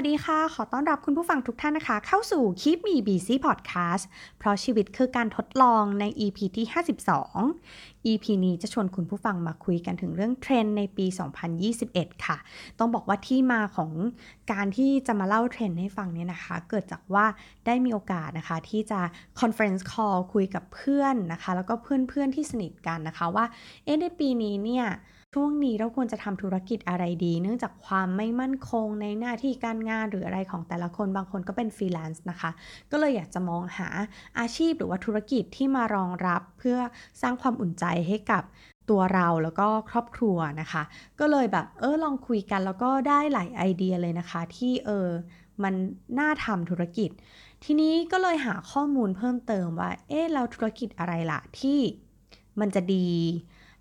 [0.00, 4.04] วัสดีค่ะ ขอต้อนรับคุณผู้ฟังทุกท่านนะคะ เข้าสู่ Keep Me Busy Podcast
[4.38, 6.66] เพราะชีวิตคือการทดลองใน EP ที่
[7.36, 11.06] 52 EP นี้จะชวนคุณผู้ฟังมาคุยกันถึงเรื่องเทรนในปี
[11.66, 12.36] 2021 ค่ะ
[12.78, 13.90] ต้องบอกว่าที่มาของ
[14.52, 17.26] การที่จะมาเล่าเทรนให้ฟังเนี่ยนะคะ เกิดจากว่า
[17.66, 19.00] ได้มีโอกาสนะคะ ที่จะ
[19.40, 23.44] conference call คุยกับเพื่อนนะคะ แล้วก็เพื่อนๆที่สนิทกันนะคะว่า
[23.84, 24.86] เอ๊ะในปีนี้เนี่ย
[25.34, 32.50] ช่วงนี้เราควรจะทำธุรกิจอะไรดี เนื่องจากความไม่มั่นคงในหน้าที่การงานหรืออะไรของแต่ละคนบางคนก็เป็นฟรีแลนซ์นะคะ
[32.90, 33.88] ก็เลยอยากจะมองหา
[34.38, 36.78] อาชีพหรือว่าธุรกิจที่มารองรับเพื่อ
[37.22, 38.42] สร้างความอุ่นใจให้กับ
[38.90, 40.82] ตัวเราแล้วก็ครอบครัวนะคะ
[41.20, 45.08] ก็เลยแบบเออลองคุยกันแล้วก็ได้หลายไอเดียเลยนะคะ ที่เออ
[45.62, 45.74] มัน
[46.18, 47.10] น่าทำธุรกิจ
[47.64, 51.78] ทีนี้ก็เลยหาข้อมูลเพิ่มเติมว่าเอ๊ะเราธุรกิจอะไรล่ะที่
[52.60, 53.08] มันจะดี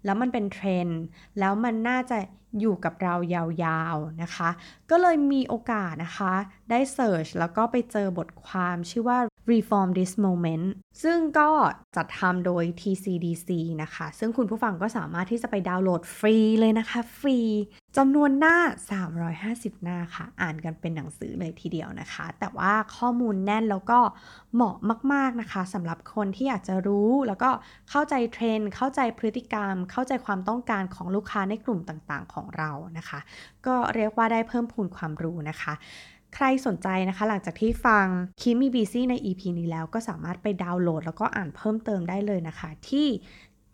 [0.05, 1.01] แล้วมันเป็นเทรนด์
[1.39, 2.17] แล้วมันน่าจะ
[2.59, 4.49] อยู่กับเรายาวๆนะคะ
[4.89, 6.33] ก็เลยมีโอกาสนะคะ
[6.69, 9.19] ได้ search แล้วก็ไปเจอบทความชื่อว่า
[9.51, 10.65] Reform This Moment
[11.03, 11.49] ซึ่งก็
[11.95, 13.49] จัดทำโดย TCDC
[13.81, 17.39] นะคะ ซึ่งคุณผู้ฟังก็สามารถที่จะไปดาวน์โหลดฟรีเลยนะคะ ฟรี
[17.97, 18.57] จำนวนหน้า
[19.17, 23.99] 350 หน้าค่ะ อ่านกันเป็นหนังสือเลยทีเดียวนะคะ แต่ว่าข้อมูลแน่นแล้วก็
[24.55, 24.75] เหมาะ
[25.13, 27.49] มาก ๆนะคะสำหรับคนที่อยากจะรู้แล้วก็
[27.89, 33.19] เข้าใจเทรนด์เข้าใจพฤติกรรม เข้าใจความต้องการของลูกค้าในกลุ่มต่างๆ ของเรานะคะ
[33.67, 35.73] ก็เรียกว่าได้เพิ่มพูนความรู้นะคะ
[36.35, 38.07] ใครสนใจนะคะ หลังจากที่ฟัง
[38.41, 43.07] คิมีบีซี่ใน EP นี้แล้วก็สามารถไปดาวน์โหลด แล้วก็อ่านเพิ่มเติมได้เลยนะคะ ที่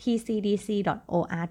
[0.01, 1.41] tcdc.or.th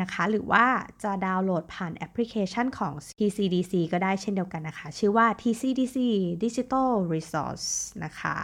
[0.00, 0.66] นะคะ หรือว่า
[1.02, 5.96] จะดาวน์โหลดผ่านแอปพลิเคชันของ TCDC ก็ได้เช่นเดียวกันนะคะ ชื่อว่า TCDC
[6.44, 7.68] Digital Resource
[8.04, 8.36] นะคะ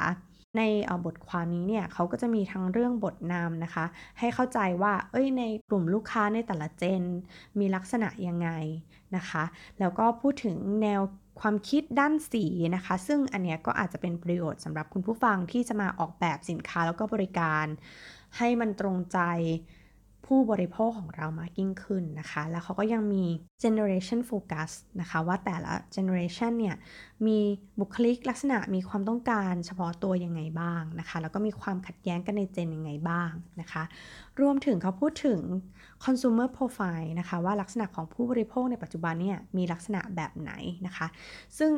[0.56, 0.62] ใน
[1.06, 3.84] บทความนี้เนี่ยเขาก็จะมีทั้งเรื่องบทนำนะคะ
[4.18, 7.02] ให้เข้าใจว่า เอ้ยในกลุ่มลูกค้าในแต่ละเจน
[7.58, 8.50] มีลักษณะยังไง
[9.16, 9.44] นะคะ
[9.78, 11.00] แล้วก็พูดถึงแนว
[11.40, 17.66] ความคิดด้านสีนะคะ ซึ่งอันเนี้ยก็อาจจะเป็นประโยชน์สำหรับคุณผู้ฟังที่จะมาออกแบบสินค้าแล้วก็บริการ
[18.36, 19.18] ให้มันตรงใจ
[20.26, 23.24] ผู้บริโภคของเรามากยิ่งขึ้นนะคะ แล้วเขาก็ยังมี
[23.62, 24.70] generation focus
[25.00, 26.76] นะคะว่าแต่ละ generation เนี่ย
[27.26, 27.38] มี
[27.80, 33.30] บุคลิกลักษณะมีความต้องการเฉพาะตัวยังไงบ้างนะคะ แล้วก็มีความขัดแย้งกันในเจนยังไงบ้าง
[33.60, 33.82] นะคะ
[34.40, 35.40] รวมถึงเขาพูดถึง
[36.04, 40.52] consumer profile นะคะว่าลักษณะของผู้บริโภคในปัจจุบันเนี่ยมีลักษณะแบบไหน
[40.86, 41.06] นะคะ
[41.58, 41.72] ซึ่ง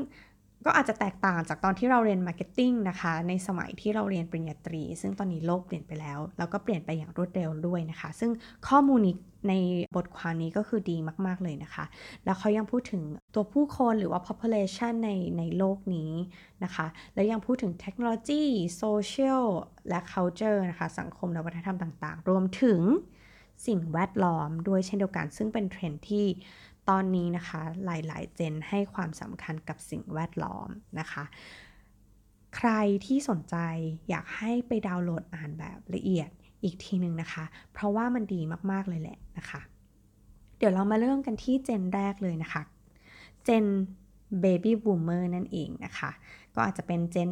[0.66, 8.30] ก็อาจจะแตกต่างจากตอนที่เราเรียน marketing นะคะ ในสมัยที่เราเรียนปริญญาตรี ซึ่งตอนนี้โลกเปลี่ยนไปแล้ว แล้วก็เปลี่ยนไปอย่างรวดเร็วด้วยนะคะ ซึ่ง
[8.68, 9.16] ข้อมูลนี้
[9.48, 9.54] ใน
[9.96, 11.84] บทความนี้ก็คือดีมาก ๆ เลยนะคะ
[12.24, 13.02] แล้วเขายังพูดถึง
[13.34, 16.12] ตัวผู้คนหรือว่า population ในในโลกนี้
[16.64, 18.42] นะคะ แล้วยังพูดถึงเทคโนโลยี
[18.82, 19.44] social
[19.88, 22.80] และ culture นะคะ สังคมและวัฒนธรรมต่าง ๆ รวมถึง
[23.66, 26.26] สิ่งแวดล้อมด้วยเช่นเดียวกัน ซึ่งเป็นเทรนที่
[26.88, 30.68] ตอนนี้นะคะหลายๆ เจนให้ความสำคัญกับสิ่งแวดล้อม
[31.00, 31.24] นะคะ
[32.56, 32.70] ใคร
[33.06, 33.56] ที่สนใจ
[34.08, 36.30] อยากให้ไปดาวน์โหลดอ่านแบบละเอียด
[36.62, 38.40] อีกทีหนึ่งนะคะ เพราะว่ามันดี
[38.70, 39.60] มากๆเลยแหละนะคะ
[40.58, 42.62] เดี๋ยวเรามาเริ่มกันที่เจนแรกเลยนะคะ
[43.44, 43.64] เจน
[44.44, 46.10] Baby Boomer นั่นเองนะคะ
[46.54, 47.30] ก็อาจจะเป็นเจน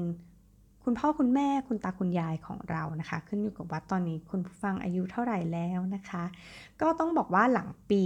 [0.91, 6.25] คุณพ่อคุณแม่คุณตาคุณยายของเรานะคะ ขึ้นอยู่กับว่าตอนนี้คุณผู้ฟังอายุเท่าไหร่แล้วนะคะ
[6.81, 8.03] ก็ต้องบอกว่าหลังปี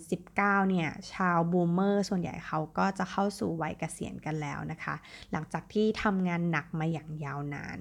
[0.00, 4.94] 2019 เนี่ย ชาวบูมเมอร์ส่วนใหญ่เขาก็จะเข้าสู่วัยเกษียณกันแล้วนะคะ
[5.32, 7.76] หลังจากที่ทำงานหนักมาอย่างยาวนาน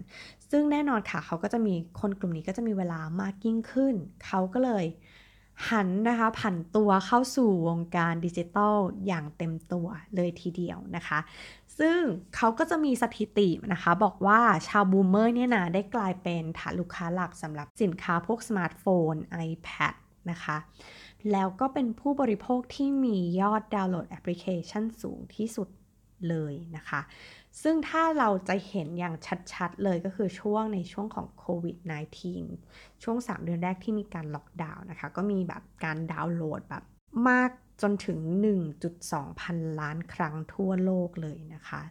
[0.49, 4.85] ซึ่งแน่นอนค่ะเขาก็จะมีคนกลุ่มนี้ก็จะมีเวลามากยิ่งขึ้น เขาก็เลย
[5.69, 11.19] หันนะคะผันตัวเข้าสู่วงการดิจิทัลอย่างเต็มตัวเลยทีเดียวนะคะ
[11.79, 11.99] ซึ่ง
[12.35, 19.13] เขาก็จะมีสถิตินะคะ บอกว่าชาว boomer เนี่ยนะได้กลายเป็นฐานลูกค้าหลักสำหรับสินค้าพวกสมาร์ทโฟน
[19.49, 19.93] iPad
[20.31, 20.57] นะคะ
[21.31, 25.69] แล้วก็เป็นผู้บริโภคที่มียอดดาวน์โหลดแอปพลิเคชันสูงที่สุด
[26.29, 27.01] เลยนะคะ
[27.61, 29.15] ซึ่งถ้าเราจะเห็นอย่าง
[29.53, 31.77] ชัดๆ เลยก็คือช่วงในช่วงของโควิด
[32.41, 36.83] -19 ช่วง 3 เดือนแรกที่มีการล็อกดาวน์นะคะ ก็มีแบบการดาวน์โหลดแบบ
[37.29, 37.51] มาก
[37.81, 38.19] จนถึง
[38.79, 41.81] 1.2 พันล้านครั้งทั่วโลกเลยนะคะ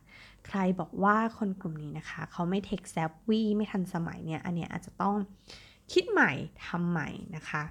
[0.46, 5.16] ใครบอกว่าคนกลุ่มนี้นะคะ เขาไม่เทคแซฟวี่ไม่ทันสมัยเนี่ย อันเนี้ยอาจจะต้อง
[5.92, 6.32] คิดใหม่
[6.66, 7.62] ทำใหม่นะคะ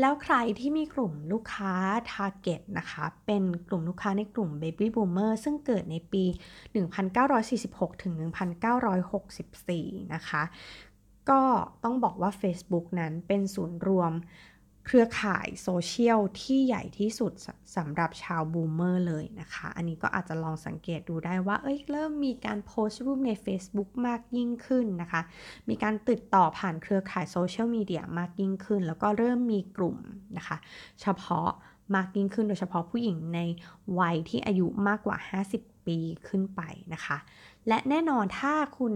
[0.00, 1.74] แล้วใครที่มีกลุ่มลูกค้า
[2.12, 6.24] Target นะคะ เป็นกลุ่มลูกค้าในกลุ่ม Baby Boomer ซึ่งเกิดในปี
[7.48, 8.14] 1946 ถึง
[9.34, 10.42] 1964 นะคะ
[11.30, 11.42] ก็
[11.84, 14.12] ต้องบอกว่า Facebook นั้นเป็นศูนย์รวม
[14.86, 17.32] เครือข่ายโซเชียลที่ใหญ่ที่สุด
[17.76, 25.22] สำหรับชาวบูมเมอร์เลยนะคะ อันนี้ก็อาจจะลองสังเกตดูได้ว่า เอ้ยเริ่มมีการโพสต์รูปใน Facebook มากยิ่งขึ้นนะคะ
[25.68, 29.96] มีการติดต่อผ่านเครือข่ายโซเชียลมีเดียมากยิ่งขึ้น แล้วก็เริ่มมีกลุ่ม
[30.36, 30.56] นะคะ
[31.00, 31.48] เฉพาะ
[31.94, 33.40] มากยิ่งขึ้นโดยเฉพาะผู้หญิงใน
[33.98, 35.16] วัยที่อายุมากกว่า
[35.52, 35.98] 50 ปี
[36.28, 36.60] ขึ้นไป
[36.94, 37.16] นะคะ
[37.68, 38.94] และแน่นอนถ้าคุณ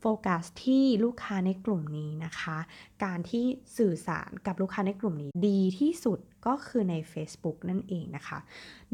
[0.00, 2.58] โฟกัสที่ลูกค้าในกลุ่มนี้นะคะ
[3.04, 3.44] การที่
[3.78, 8.38] สื่อสารกับลูกค้าในกลุ่มนี้ดีที่สุดก็คือใน Facebook นั่นเองนะคะ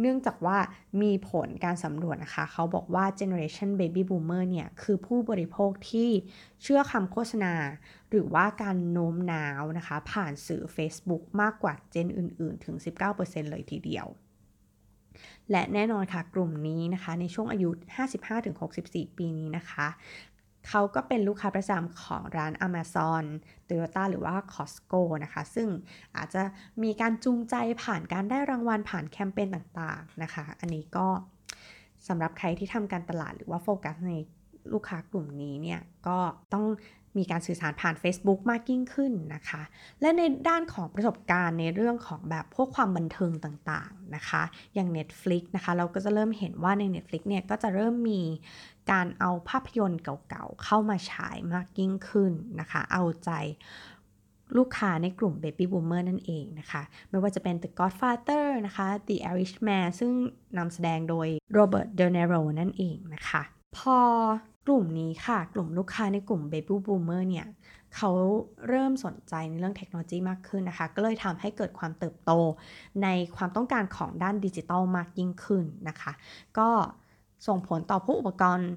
[0.01, 0.59] เนื่องจากว่า
[1.03, 6.11] มีผลการสำรวจนะคะ เขาบอกว่า Generation Baby Boomer เนี่ยคือผู้บริโภคที่
[6.63, 7.55] เชื่อคำโฆษณา
[8.11, 12.77] หรือว่าการโน้มน้าวนะคะ ผ่านสื่อ Facebook มากกว่าเจนอื่น ๆ ถึง
[13.15, 14.09] 19%เลยทีเดียว
[15.51, 17.71] และแน่นอนค่ะกลุ่มนี้นะคะ ในช่วงอายุ
[18.45, 19.87] 55-64 ปีนี้นะคะ
[20.69, 23.25] เขาก็เป็นลูกค้าประจำของร้าน Amazon
[23.69, 25.69] Toyota หรือว่า Costco นะคะ ซึ่ง
[26.17, 26.43] อาจจะ
[26.83, 31.07] มีการจูงใจผ่านการได้รางวัลผ่านแคมเปญต่างๆนะคะ อันนี้ก็
[32.09, 34.13] สำหรับใครที่ทำการตลาดหรือว่าโฟกัสใน
[34.73, 36.19] ลูกค้ากลุ่มนี้เนี่ยก็
[36.53, 36.65] ต้อง
[37.19, 39.63] มีการสื่อสารผ่าน Facebook มากยิ่งขึ้นนะคะ
[40.01, 44.43] และในด้านของประสบการณ์ในเรื่องของแบบพวกความบันเทิงต่างๆนะคะ
[44.75, 48.23] อย่าง Netflix นะคะ เราก็จะเริ่มเห็นว่าใน Netflix เนี่ยก็จะเริ่มมี
[48.91, 53.31] การเอาภาพยนตร์เก่าๆ เข้ามาฉายมากยิ่งขึ้นนะคะ เอาใจ
[54.57, 60.13] ลูกค้าในกลุ่ม Baby Boomer นั่นเองนะคะ ไม่ว่าจะเป็น The Godfather นะคะ The Irishman ซึ่ง
[60.59, 63.43] นำแสดงโดย Robert De Niro นั่นเองนะคะ
[63.77, 63.99] พอ
[64.67, 67.47] กลุ่มนี้ค่ะ กลุ่มลูกค้าในกลุ่ม Baby Boomer เนี่ย
[67.97, 68.11] เขา
[68.69, 72.31] เริ่มสนใจในเรื่องเทคโนโลยีมากขึ้นนะคะ ก็เลยทำให้เกิดความเติบโต
[73.03, 76.13] ในความต้องการของด้านดิจิทัลมากยิ่งขึ้นนะคะ
[76.59, 76.69] ก็
[77.47, 78.71] ส่งผลต่อพวกอุปกรณ์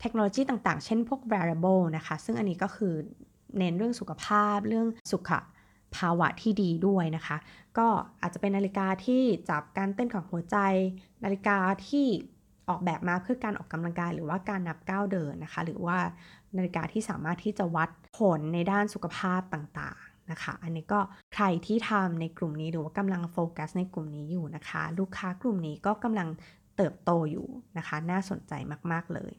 [0.00, 2.94] เทคโนโลยีต่างๆ เช่นพวก wearable นะคะ ซึ่งอันนี้ก็คือ
[3.58, 5.30] เน้นเรื่องสุขภาพเรื่องสุข
[5.96, 7.36] ภาวะที่ดีด้วยนะคะ
[7.78, 7.86] ก็
[8.22, 10.56] อาจจะเป็นนาฬิกาที่จับการเต้นของหัวใจ
[11.24, 11.58] นาฬิกา
[11.88, 12.06] ที่
[12.70, 15.98] ออกแบบมาเพื่อการออกกำลังกาย หรือว่าการนับก้าวเดินนะคะ หรือว่า
[16.56, 17.88] นาฬิกาที่สามารถที่จะวัด
[18.18, 21.00] ผลในด้านสุขภาพต่างๆนะคะ อันนี้ก็
[21.34, 26.28] ใครที่ทำในกลุ่มนี้หรือว่ากำลังโฟกัสในกลุ่มนี้อยู่นะคะ ลูกค้ากลุ่มนี้ก็กำลัง
[26.76, 27.46] เติบโตอยู่
[27.78, 28.52] นะคะ น่าสนใจ
[28.92, 29.32] มากๆเลย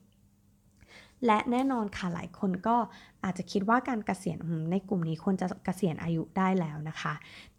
[1.26, 2.78] และแน่นอนค่ะหลายคนก็
[3.24, 4.38] อาจจะคิดว่าการเกษียณ
[4.72, 7.14] ในกลุ่มนี้ควรจะเกษียณอายุได้แล้วนะคะ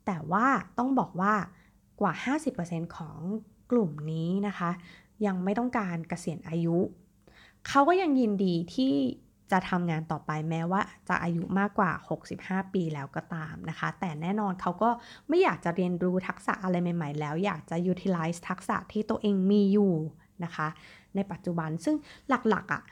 [0.07, 0.47] แต่ว่า
[0.79, 1.35] ต้องบอกว่า
[2.01, 2.13] กว่า
[2.55, 3.19] 50%ของ
[3.73, 4.71] กลุ่มนี้นะคะ
[5.27, 6.79] ยังไม่ต้องการเกษียณอายุ
[7.69, 8.95] เขาก็ยังยินดีที่
[9.53, 11.91] จะทำงานต่อไปแม้ว่าจะอายุมากกว่า
[12.33, 14.91] 65 ปีแล้วก็ตามนะคะ แต่แน่นอนเขาก็
[15.29, 19.95] ไม่อยากจะเรียนรู้ทักษะอะไรใหม่ ๆ แล้ว อยากจะ utilize ทักษะที่ตัวเองมีอยู่
[20.45, 20.69] นะคะ
[21.15, 21.97] ในปัจจุบันซึ่ง
[22.29, 22.83] หลักๆอะ่ะ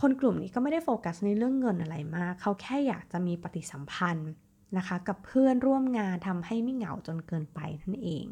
[0.00, 4.30] คนกลุ่มนี้ก็ไม่ได้โฟกัสในเรื่องเงินอะไรมาก เขาแค่อยากจะมีปฏิสัมพันธ์
[4.76, 8.26] นะคะ กับเพื่อนร่วมงานทำให้ไม่เหงาจนเกินไปนั่นเอง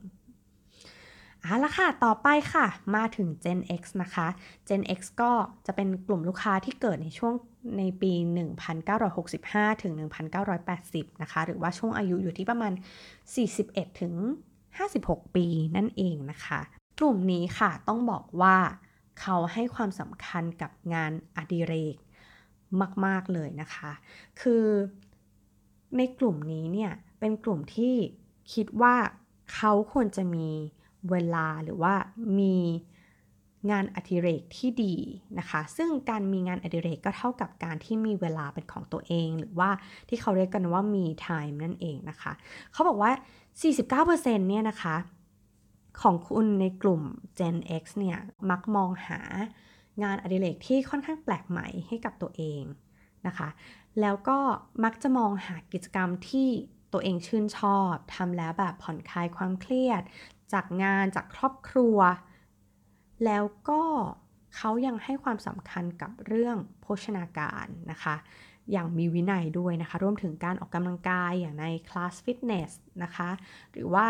[1.47, 4.29] เอาละค่ะ ต่อไปค่ะ มาถึง Gen X นะคะ
[4.69, 5.33] Gen X ก็
[5.67, 7.35] จะเป็นกลุ่มลูกค้าที่เกิดในช่วง
[7.79, 8.13] ในปี
[8.97, 9.93] 1965 ถึง
[10.57, 12.73] 1980 นะคะ หรือว่าช่วงอายุอยู่ที่ประมาณ
[13.37, 14.15] 41 ถึง
[14.75, 15.47] 56 ปี
[15.77, 16.61] นั่นเองนะคะ
[16.99, 18.57] กลุ่มนี้ค่ะต้องบอกว่า
[19.21, 21.97] เขาให้ความสำคัญกับงานอดิเรก
[23.05, 23.93] มาก ๆ เลยนะคะ
[24.41, 24.65] คือ
[25.97, 27.95] ในกลุ่มนี้เนี่ย เป็นกลุ่มที่
[28.53, 28.97] คิดว่า
[29.55, 30.49] เขาควรจะมี
[31.11, 31.95] เวลาหรือว่า
[32.39, 32.57] มี
[33.71, 34.95] งานอดิเรกที่ดี
[35.39, 39.71] นะคะ ซึ่งการมีงานอดิเรกก็เท่ากับการที่มีเวลาเป็นของตัวเอง หรือว่า
[40.09, 42.33] ที่เขาเรียกกันว่ามี time นั่นเองนะคะ
[42.73, 43.13] เขาบอกว่า
[44.03, 44.97] 49%เนี่ยนะคะ
[46.03, 47.03] ของคุณในกลุ่ม
[47.39, 48.19] Gen X เนี่ย
[48.51, 49.21] มักมองหา
[50.03, 52.63] งานอดิเรกที่ค่อนข้างแปลกใหม่ให้กับตัวเอง
[53.27, 53.49] นะคะ
[54.01, 54.39] แล้วก็
[54.85, 56.49] มักจะมองหากิจกรรมที่
[56.93, 60.03] ตัวเองชื่นชอบทำแล้วแบบผ่อนคลายความเครียด
[60.55, 61.99] จากงานจากครอบครัว
[63.25, 63.83] แล้วก็
[64.57, 68.17] เขายังให้ความสำคัญกับเรื่องโภชนาการนะคะ
[68.73, 73.31] อย่างมีวินัยด้วยนะคะ รวมถึงการออกกำลังกายอย่างในคลาสฟิตเนสนะคะ
[73.73, 74.07] หรือว่า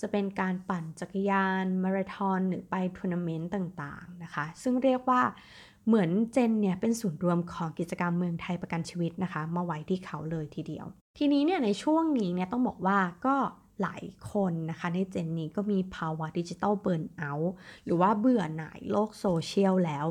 [0.00, 5.22] จะเป็นการปั่นจักรยาน มาราธอน หรือไปทัวร์นาเมนต์ต่างๆนะคะ ซึ่งเรียกว่า
[5.86, 10.86] เหมือนเจนเนี่ยเป็นศูนย์รวมของกิจกรรมเมืองไทยประกันชีวิตนะคะ มาไว้ที่เขาเลยทีเดียว
[11.18, 13.36] ทีนี้เนี่ยในช่วงนี้เนี่ยต้องบอกว่าก็
[13.82, 17.52] หลายคนนะคะในเจนนี้ก็มีภาวะ digital burnout
[17.84, 20.06] หรือว่าเบื่อหน่ายโลกโซเชียลแล้ว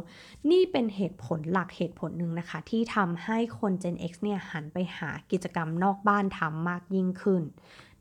[0.51, 7.43] นี่เป็นเหตุผลหลักเหตุผลหนึ่งนะคะ ที่ทำให้คน Gen X เนี่ยหันไปหากิจกรรมนอกบ้านทำมากยิ่งขึ้น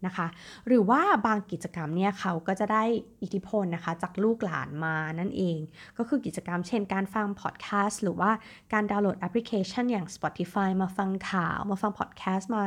[0.07, 0.27] นะคะ
[0.67, 2.85] หรือว่าบางกิจกรรมเนี่ยเขาก็จะได้
[3.23, 5.59] อิทธิพลนะคะจากลูกหลานมานั่นเอง
[5.99, 8.31] ก็คือกิจกรรมเช่นการฟังพอดแคสต์หรือว่า
[8.73, 12.65] การดาวน์โหลดแอปพลิเคชันอย่าง Spotify มาฟังข่าว มาฟังพอดแคสต์มา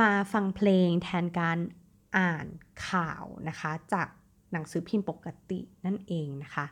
[0.00, 1.58] มาฟังเพลงแทนการ
[2.16, 2.46] อ่าน
[2.88, 4.08] ข่าวนะคะ จาก
[4.52, 6.66] หนังสือพิมพ์ปกตินั่นเองนะคะ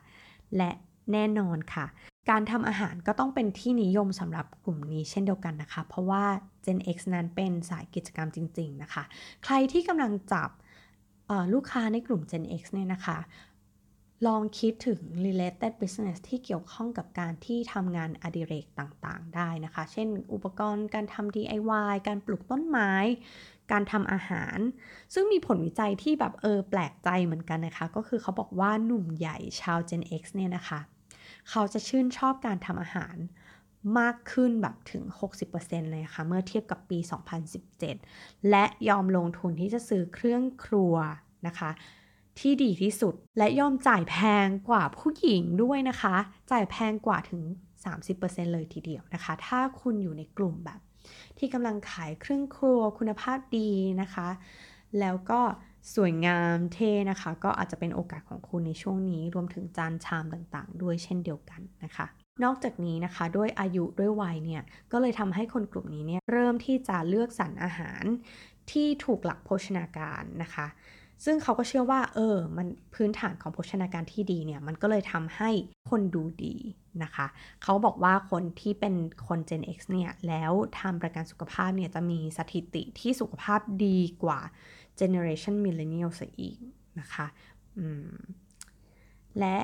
[0.57, 0.71] และ
[1.11, 1.85] แน่นอนค่ะ
[2.29, 6.25] การทำอาหารก็ต้องเป็นที่นิยมสำหรับกลุ่มนี้เช่นเดียวกันนะคะ เพราะว่า
[6.65, 9.03] Gen X นั้นเป็นสายกิจกรรมจริง ๆนะคะ
[9.45, 10.49] ใครที่กำลังจับ
[11.53, 13.17] ลูกค้าในกลุ่ม Gen X เนี่ยนะคะ
[14.27, 22.91] ลองคิดถึง related business ที่เกี่ยวข้องกับการที่ทำงานอดิเรกต่างๆ ได้นะคะ เช่น อุปกรณ์การทำ DIY การปลูกต้นไม้
[23.71, 24.57] การทำอาหาร
[25.13, 30.79] ซึ่งมีผลวิจัยที่แบบเออแปลกใจเหมือนกันนะคะ ก็คือเขาบอกว่าหนุ่มใหญ่ชาว Gen X เนี่ยนะคะ
[31.49, 33.15] เขาจะชื่นชอบการทำอาหาร
[33.99, 35.03] มากขึ้นแบบถึง
[35.49, 36.99] 60%เลยค่ะ เมื่อเทียบกับปี
[37.73, 40.95] 2017 และยอมลงทุนที่จะซื้อเครื่องครัว
[41.47, 41.71] นะคะ
[42.39, 46.15] ที่ดีที่สุดและยอมจ่ายแพงกว่าผู้หญิงด้วยนะคะ
[46.51, 47.41] จ่ายแพงกว่าถึง
[47.97, 50.79] 30%เลยทีเดียวนะคะ ถ้าคุณอยู่ในกลุ่มแบบ
[51.37, 54.29] ที่กำลังขายเครื่องครัวคุณภาพดีนะคะ
[54.99, 55.41] แล้วก็
[55.95, 62.07] สวยงามเท่นะคะ ก็อาจจะเป็นโอกาสของคุณในช่วงนี้ รวมถึงจานชามต่างๆ ด้วยเช่นเดียวกันนะคะ
[62.43, 68.03] นอกจากนี้นะคะด้วยอายุด้วยวัยเนี่ยก็เลยทำให้คนกลุ่มนี้เนี่ยเริ่มที่จะเลือกสรรอาหาร
[68.71, 70.67] ที่ถูกหลักโภชนาการนะคะ
[71.25, 75.49] ซึ่งเขาก็เชื่อว่าเออมันพื้นฐานของโภชนาการที่ดีเนี่ยมันก็เลยทำให้
[75.89, 76.55] คนดูดี
[77.03, 77.27] นะคะ
[77.63, 78.95] เขาบอกว่าคนที่เป็น
[79.27, 84.39] คน Gen X เนี่ย แล้วทำประกันสุขภาพเนี่ยจะมีสถิติที่สุขภาพดีกว่า
[84.99, 86.57] Generation Millennial ซะอีก
[86.99, 87.27] นะคะ
[89.39, 89.57] และ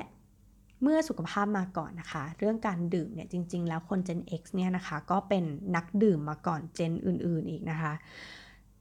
[0.82, 5.44] เมื่อสุขภาพมาก่อนนะคะ เรื่องการดื่มเนี่ยจริง ๆ แล้วคน Gen X เนี่ยนะคะ ก็เป็น
[5.76, 7.92] นักดื่มมาก่อนเจนอื่น ๆ อีกนะคะ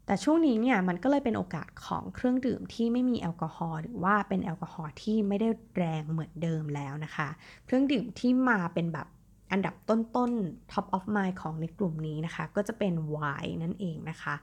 [0.06, 7.30] แต่ช่วงนี้เนี่ยมันก็เลยเป็นโอกาสของเครื่องดื่มที่ไม่มีแอลกอฮอล์หรือว่าเป็นแอลกอฮอล์ที่ไม่ได้แรงเหมือนเดิมแล้วนะคะ
[7.66, 9.08] เครื่องดื่มที่มาเป็นแบบ
[9.52, 14.36] อันดับต้นๆ top of mind ของในกลุ่มนี้นะคะ ก็จะเป็นไวน์นั่นเองนะคะ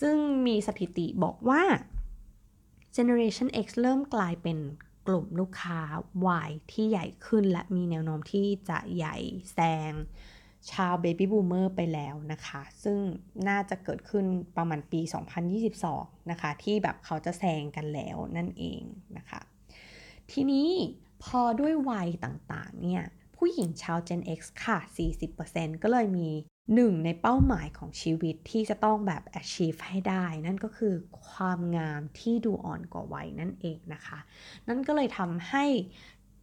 [0.00, 0.16] ซึ่ง
[0.46, 1.62] มีสถิติบอกว่า
[2.96, 4.58] Generation X เริ่มกลายเป็น
[5.06, 5.80] กลุ่มลูกค้า
[6.26, 9.16] วัยที่ใหญ่ขึ้นและมีแนวโน้มที่จะใหญ่
[9.52, 9.58] แซ
[9.90, 9.92] ง
[10.72, 12.98] ชาวเบบี้บูมเมอร์ไปแล้วนะคะ ซึ่ง
[13.48, 14.24] น่าจะเกิดขึ้น
[14.56, 15.00] ประมาณปี
[15.66, 18.82] 2022 นะคะ ที่แบบเขาจะแซงกันแล้วนั่นเอง
[19.16, 19.40] นะคะ
[20.32, 20.68] ทีนี้
[21.24, 23.02] พอด้วยวัยต่างๆ เนี่ย
[23.36, 24.78] ผู้หญิงชาว Gen X ค่ะ
[25.30, 26.28] 40%ก็เลยมี
[26.74, 30.94] หนึ่งในเป้าหมายของชีวิตที่จะต้องแบบ achieve ให้ได้ นั่นก็คือ
[31.28, 34.18] ความงามที่ดูอ่อนกว่าวัยนั่นเองนะคะ
[34.68, 35.64] นั่นก็เลยทำให้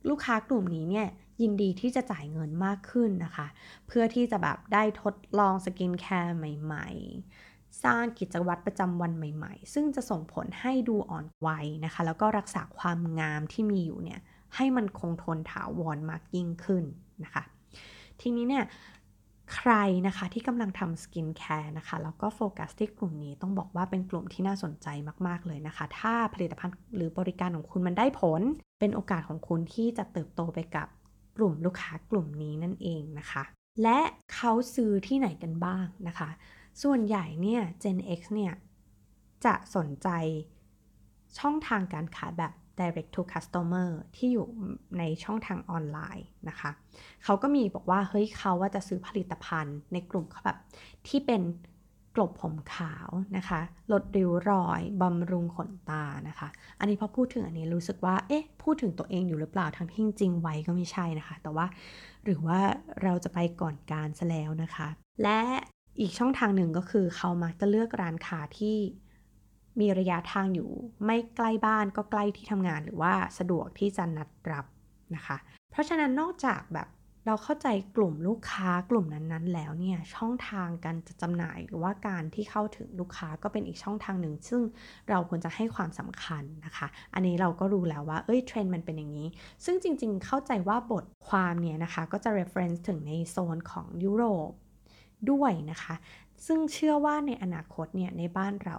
[0.09, 1.07] ลูกค้ากลุ่มนี้เนี่ย
[1.41, 3.47] ยินดีที่จะจ่ายเงินมากขึ้นนะคะ
[3.87, 6.89] เพื่อที่จะแบบได้ทดลองสกินแคร์ใหม่
[7.35, 14.19] ๆ สร้างกิจวัตรประจำวันใหม่ ๆ ซึ่งจะส่งผลให้ดูอ่อนวัยนะคะ แล้วก็รักษาความงามที่มีอยู่เนี่ย
[14.55, 16.83] ให้มันคงทนถาวรมากยิ่งขึ้น
[17.23, 17.43] นะคะ
[18.21, 18.65] ทีนี้เนี่ย
[19.55, 19.71] ใคร
[20.07, 24.87] นะคะที่กำลังทำสกินแคร์นะคะแล้วก็โฟกัสที่กลุ่มนี้ต้องบอกว่าเป็นกลุ่มที่น่าสนใจ
[25.27, 28.41] มาก ๆ เลยนะคะ ถ้าผลิตภัณฑ์หรือบริการของคุณมันได้ผล
[28.79, 30.87] เป็นโอกาสของคุณที่จะเติบโตไปกับ
[31.37, 33.43] กลุ่มลูกค้ากลุ่มนี้นั่นเองนะคะ
[33.83, 33.99] และ
[34.33, 36.29] เขาซื้อที่ไหนกันบ้างนะคะ
[36.83, 38.53] ส่วนใหญ่เนี่ย Gen X เนี่ย
[39.45, 40.09] จะสนใจ
[41.39, 44.47] ช่องทางการขายแบบ direct to customer ที่อยู่
[44.97, 46.71] ในช่องทางออนไลน์นะคะ
[47.23, 50.59] เขาก็มีบอกว่า เฮ้ยเขาว่าจะซื้อผลิตภัณฑ์ในกลุ่มเขาแบบ
[51.07, 51.41] ที่เป็น
[52.15, 56.47] กลบผมขาวนะคะ ลดริ้วรอย บำรุงขนตานะคะ
[56.79, 61.65] อันนี้พอพูดถึงอันนี้รู้สึกว่า เอ๊ะ พูดถึงตัวเองอยู่หรือเปล่า ทั้งที่จริงไว้ก็ไม่ใช่นะคะ แต่ว่า
[62.25, 62.59] หรือว่า
[63.03, 64.87] เราจะไปก่อนการซะแล้วนะคะ
[65.23, 65.39] และ
[65.99, 68.77] อีกช่องทางหนึ่งก็คือเขามักจะเลือกร้านค้าที่
[69.79, 70.69] มีระยะทางอยู่
[71.05, 74.65] ไม่ใกล้บ้านก็ใกล้ที่ทำงานหรือว่าสะดวกที่จะนัดรับ
[75.15, 75.37] นะคะ
[75.71, 76.87] เพราะฉะนั้นนอกจากแบบ
[77.27, 84.61] เราเข้าใจกลุ่มลูกค้ากลุ่มนั้นๆ แล้วเนี่ยช่องทางการจะจำหน่ายหรือว่าการที่เข้าถึงลูกค้าก็เป็นอีกช่องทางหนึ่ง ซึ่ง
[85.09, 89.27] เราควรจะให้ความสำคัญนะคะ อันนี้เราก็รู้แล้วว่าเอ้ยเทรนด์มันเป็นอย่างนี้
[89.65, 94.51] ซึ่งจริงๆ เข้าใจว่าบทความเนี่ยนะคะก็จะ reference ถึงในโซนของยุโรป
[95.31, 95.95] ด้วยนะคะ
[96.45, 98.77] ซึ่งเชื่อว่าในอนาคตเนี่ยในบ้านเรา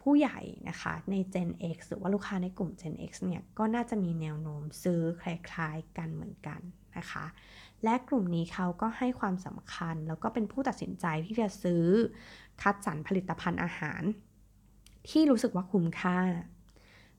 [0.00, 0.38] ผู้ใหญ่
[0.68, 6.62] นะคะใน Gen X หรือว่าลูกค้าในกลุ่ม Gen X เนี่ยก็น่าจะมีแนวโน้มซื้อคล้ายๆกันเหมือนกัน
[7.00, 7.26] นะคะ
[7.84, 11.84] และกลุ่มนี้เขาก็ให้ความสำคัญ แล้วก็เป็นผู้ตัดสินใจที่จะซื้อ
[12.62, 14.02] คัดสรรผลิตภัณฑ์อาหาร
[15.10, 16.18] ที่รู้สึกว่าคุ้มค่า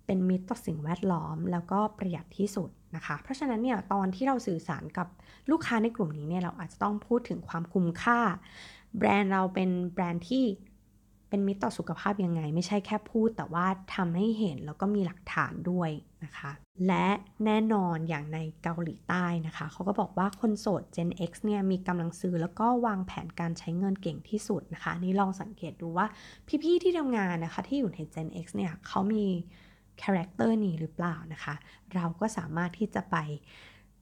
[0.05, 5.07] เป็นมิตรต่อสิ่งแวดล้อม แล้วก็ประหยัดที่สุดนะคะ เพราะฉะนั้นเนี่ยตอนที่เราสื่อสารกับ
[5.51, 8.19] ลูกค้าในกลุ่มนี้เนี่ยเราอาจจะต้องพูดถึงความคุ้มค่า
[8.97, 10.43] แบรนด์เราเป็นแบรนด์ที่
[11.31, 15.89] เป็นมิตรต่อสุขภาพยังไง ไม่ใช่แค่พูดแต่ว่าทำให้เห็นแล้วก็มีหลักฐานด้วย
[16.23, 16.51] นะคะ
[16.87, 17.07] และ
[17.45, 26.05] แน่นอนอย่างในเกาหลีใต้นะคะเขาก็บอกว่าคนโสด Gen X เนี่ยมีกำลังซื้อแล้วก็วางแผนการใช้เงินเก่งที่สุดนะคะ นี่ลองสังเกตดูว่า
[26.63, 29.25] พี่ๆที่ทำงานนะคะที่อยู่ใน Gen X เนี่ยเขามี
[30.03, 31.55] character นี้หรือเปล่านะคะ
[31.95, 33.17] เราก็สามารถที่จะไป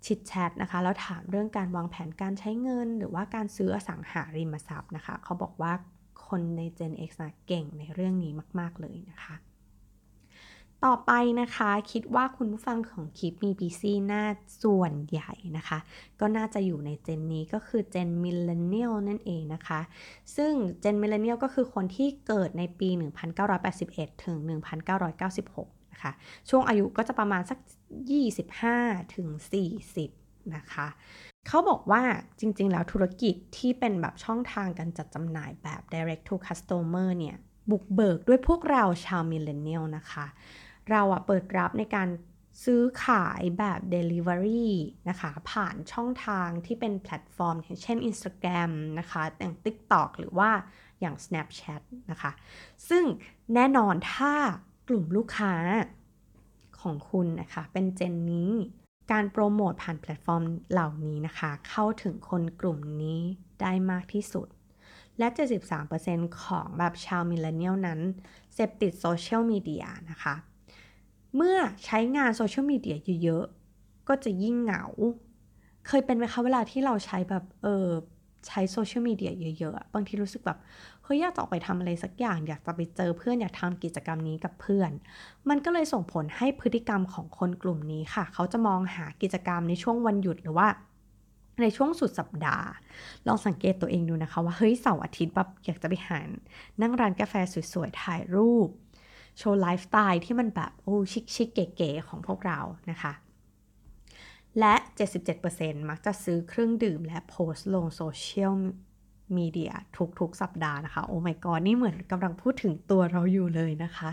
[0.05, 5.73] chit chat นะคะ แล้วถามเรื่องการวางแผนการใช้เงิน หรือว่าการซื้ออสังหาริมทรัพย์นะคะ เขาบอกว่า
[6.29, 9.35] คนใน Gen X นะเก่งในเรื่องนี้มาก ๆ เลยนะคะ
[10.85, 14.21] ต่อไปนะคะคิดว่าคุณผู้ฟังของคลิปมีบีซีน่า
[14.63, 15.79] ส่วนใหญ่นะคะ
[16.19, 19.79] ก็น่าจะอยู่ใน Gen นี้ก็คือ Gen Millennial นั่นเองนะคะ
[20.35, 22.89] ซึ่ง Gen Millennial ก็คือคนที่เกิดในปี
[23.57, 24.37] 1981 ถึง
[25.15, 26.11] 1996 นะคะ
[26.49, 27.59] ช่วงอายุก็จะประมาณสัก
[28.35, 29.27] 25 ถึง
[29.93, 30.87] 40 นะคะ
[31.47, 32.03] เขาบอกว่า
[32.39, 37.37] จริงๆ แล้วธุรกิจที่เป็นแบบช่องทางการจัดจำหน่ายแบบ direct to customer เนี่ย
[37.71, 40.25] บุกเบิกด้วยพวกเราชาว Millennial นะคะ
[40.89, 42.09] เราอะเปิดรับในการ
[42.63, 44.69] ซื้อขายแบบ Delivery
[45.09, 50.49] นะคะ ผ่านช่องทางที่เป็นแพลตฟอร์มอย่างเช่น Instagram นะคะอย่าง TikTok หรือว่า
[50.99, 51.81] อย่าง Snapchat
[52.11, 52.31] นะคะ
[52.89, 53.03] ซึ่ง
[53.53, 54.33] แน่นอนถ้า
[54.87, 55.53] กลุ่มลูกค้า
[56.81, 58.51] ของคุณนะคะ เป็น Gen นี้
[59.11, 63.19] การโปรโมทผ่านแพลตฟอร์มเหล่านี้นะคะ เข้าถึงคนกลุ่มนี้
[63.61, 64.47] ได้มากที่สุด
[65.19, 65.27] และ
[65.83, 67.99] 73%ของแบบชาว Millennial นั้น
[68.53, 70.35] เสพติดโซเชียลมีเดียนะคะ
[71.35, 74.83] เมื่อใช้งานโซเชียลมีเดียเยอะๆ ก็จะยิ่งเหงา
[75.87, 77.87] เคยเป็นไหมคะเวลาที่เราใช้แบบเออ
[78.47, 80.57] ใช้โซเชียลมีเดียเยอะๆ บางทีรู้สึกแบบ
[81.03, 84.91] เฮ้ย อยากจะออกไปทำอะไรสักอย่าง อยากจะไปเจอเพื่อน อยากทำกิจกรรมนี้กับเพื่อน
[85.49, 90.67] มันก็เลยส่งผลให้พฤติกรรมของคนกลุ่มนี้ค่ะ เขาจะมองหากิจกรรมในช่วงวันหยุดหรือว่า
[91.61, 92.67] ในช่วงสุดสัปดาห์
[93.27, 96.19] ลองสังเกตตัวเองดูนะคะว่า เฮ้ย เสาร์อาทิตย์แบบอยากจะไปหา
[96.81, 97.33] นั่งร้านกาแฟ
[97.73, 98.69] สวยๆ ถ่ายรูป
[99.37, 102.59] โชว์ไลฟ์สไตล์ที่มันแบบ โอ้ ชิคชิคเก๋ๆของพวกเรา
[102.91, 103.13] นะคะ
[104.59, 104.75] และ
[105.31, 108.53] 77%มักจะซื้อเครื่องดื่มและโพสต์ลงโซเชียล
[109.37, 109.73] มีเดีย
[110.19, 114.09] ทุกๆ สัปดาห์นะคะ โอ้ my god นี่เหมือนกำลังพูดถึงตัวเราอยู่เลยนะคะ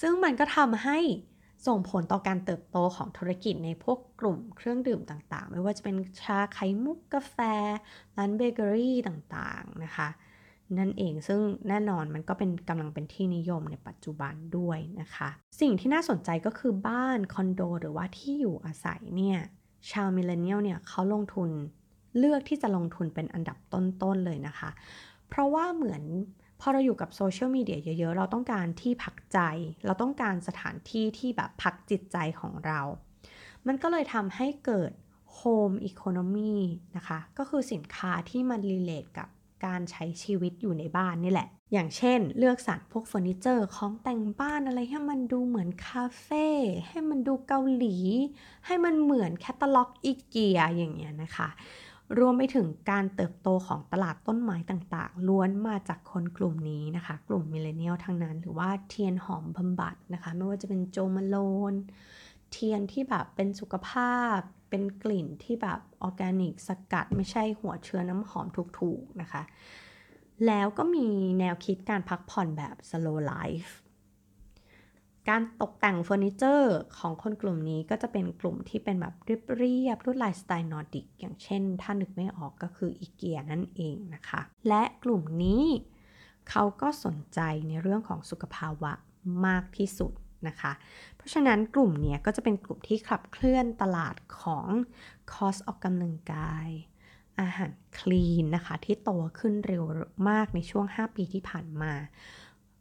[0.00, 0.98] ซึ่งมันก็ทำให้
[1.66, 7.36] ส่งผลต่อการเติบโตของธุรกิจในพวกกลุ่มเครื่องดื่มต่างๆ ไม่ว่าจะเป็นชาไข่มุกกาแฟ
[8.16, 10.08] ร้านเบเกอรี่ต่างๆนะคะ
[10.78, 15.28] นั่นเองซึ่งแน่นอนมันก็เป็นกำลังเป็นที่นิยมในปัจจุบันด้วยนะคะ
[15.60, 19.38] สิ่งที่น่าสนใจก็คือบ้านคอนโดหรือว่าที่อยู่อาศัยเนี่ย
[19.90, 21.50] ชาว Millennial เนี่ยเขาลงทุน
[22.18, 24.70] เลือกที่จะลงทุนเป็นอันดับต้นๆเลยนะคะ
[25.28, 26.02] เพราะว่าเหมือน
[26.60, 29.38] พอเราอยู่กับโซเชียลมีเดียเยอะๆ เราต้องการที่พักใจ
[29.86, 32.80] เราต้องการสถานที่ที่แบบพักจิตใจของเรา
[33.66, 34.92] มันก็เลยทำให้เกิด
[35.34, 36.54] Home Economy
[36.96, 39.28] นะคะ ก็คือสินค้าที่มัน relate กับ
[39.64, 46.46] การใช้ชีวิตอยู่ในบ้านนี่แหละ อย่างเช่น เลือกสรรพวกเฟอร์นิเจอร์ของแต่งบ้านอะไรให้มันดูเหมือนคาเฟ่
[46.88, 47.96] ให้มันดูเกาหลี
[48.66, 51.48] ให้มันเหมือนแคตตาล็อกอีเกียอย่างเงี้ยนะคะ
[52.18, 61.74] รวมไปถึงการเติบโตของตลาดต้นไม้ต่างๆ ล้วนมาจากคนกลุ่มนี้นะคะ กลุ่ม Millennial ทั้งนั้น หรือว่าเทียนหอมบำบัดนะคะ ไม่ว่าจะเป็น Jo Malone
[62.50, 64.38] เทียนที่แบบเป็นสุขภาพ
[64.70, 68.46] เป็นกลิ่นที่แบบออร์แกนิกสกัด ไม่ใช่หัวเชื้อน้ำหอม
[68.78, 69.42] ถูกๆนะคะ
[70.46, 71.08] แล้วก็มี
[71.38, 73.72] แนวคิดการพักผ่อนแบบ slow life
[75.28, 85.64] การตกแต่งเฟอร์นิเจอร์ของคนกลุ่มนี้ก็จะเป็นกลุ่มที่เป็นแบบเรียบๆรุ่นลายสไตล์นอร์ดิก อย่างเช่น ถ้านึกไม่ออกก็คืออีเกียนั่นเองนะคะ และกลุ่มนี้
[86.50, 88.92] เขาก็สนใจในเรื่องของสุขภาวะ
[89.46, 90.12] มากที่สุด
[90.48, 90.72] นะคะ
[91.16, 94.66] เพราะฉะนั้นกลุ่มนี้ก็จะเป็นกลุ่มที่ขับเคลื่อนตลาดของ
[95.32, 96.68] คอร์สออกกำลังกาย
[97.40, 99.82] อาหารคลีนนะคะ ที่โตขึ้นเร็ว
[100.28, 101.92] มากในช่วง 5 ปีที่ผ่านมา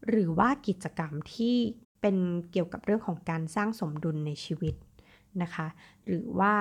[0.10, 1.56] หรือว่ากิจกรรมที่
[2.02, 2.17] เป็น
[2.52, 4.76] เกี่ยวกับเรื่องของการสร้างสมดุลในชีวิต
[5.41, 5.67] นะคะ
[6.06, 6.54] หรือว่า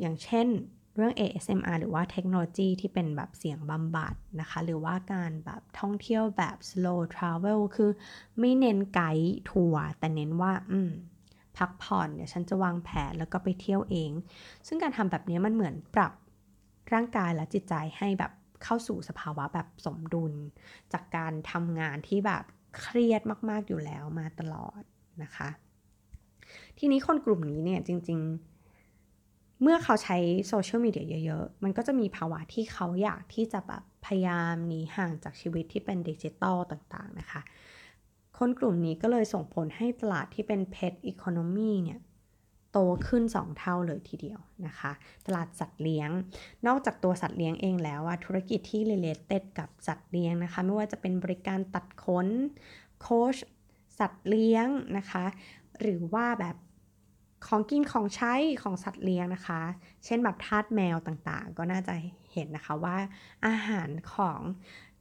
[0.00, 0.48] อย่างเช่น
[0.96, 7.90] เรื่อง ASMR หรือว่าเทคโนโลยีที่เป็นแบบเสียงบำบัดนะคะ หรือว่าการแบบท่องเที่ยวแบบ slow travel คือ
[8.40, 10.90] ไม่เน้นไกด์ทัวร์แต่เน้นว่า อืม
[11.56, 14.12] พักผ่อนเดี๋ยวฉันจะวางแผนแล้วก็ไปเที่ยวเอง
[14.66, 16.12] ซึ่งการทำแบบนี้มันเหมือนปรับ
[16.92, 18.32] ร่างกายและจิตใจให้แบบ
[18.64, 20.32] เข้าสู่สภาวะแบบสมดุล
[20.92, 22.44] จากการทำงานที่แบบ
[22.80, 24.80] เครียดมาก ๆ อยู่แล้วมาตลอด
[25.22, 25.48] นะคะ
[26.78, 28.55] ทีนี้คนกลุ่มนี้เนี่ยจริง ๆ
[29.62, 30.16] เมื่อเขาใช้
[30.48, 37.40] โซเชียลมีเดียเยอะๆ มันก็จะมีภาวะที่เขาอยากที่จะแบบพยายามหนีห่างจากชีวิตที่เป็นดิจิตอลต่างๆนะคะ
[38.38, 42.00] คนกลุ่มนี้ก็เลยส่งผลให้ตลาดที่เป็นเพ t อีโคโนมีเนี่ย
[42.72, 44.92] โตขึ้น 2 เท่าเลยทีเดียวนะคะ
[45.26, 46.10] ตลาดสัตว์เลี้ยง
[46.66, 52.26] นอกจากตัวสัตว์เลี้ยงเองแล้วธุรกิจที่ related กับสัตว์เลี้ยงนะคะ ไม่ว่าจะเป็นบริการตัดขน
[53.00, 53.36] โค้ช
[53.98, 54.66] สัตว์เลี้ยง
[54.96, 55.24] นะคะ
[55.80, 56.56] หรือว่าแบบ
[57.46, 59.60] ของกินของใช้ของสัตว์เลี้ยงนะคะ
[60.04, 61.94] เช่นแบบทาสแมวต่างๆ ก็น่าจะ
[62.32, 62.96] เห็นนะคะว่า
[63.46, 64.40] อาหารของ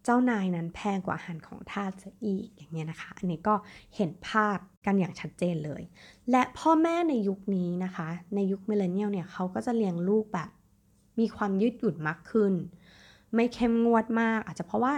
[0.03, 3.55] เจ้านายนั้นแพงกว่าอาหารของทาสซะอีกอย่างเงี้ยนะคะ อันนี้ก็
[3.95, 5.81] เห็นภาพกันอย่างชัดเจนเลย
[6.31, 10.49] และพ่อแม่ในยุคนี้นะคะ ในยุคมิเลเนียลเนี่ยเขาก็จะเลี้ยงลูกแบบ
[11.19, 12.53] มีความยืดหยุ่นมากขึ้น
[13.35, 14.93] ไม่เข้มงวดมาก อาจจะเพราะว่า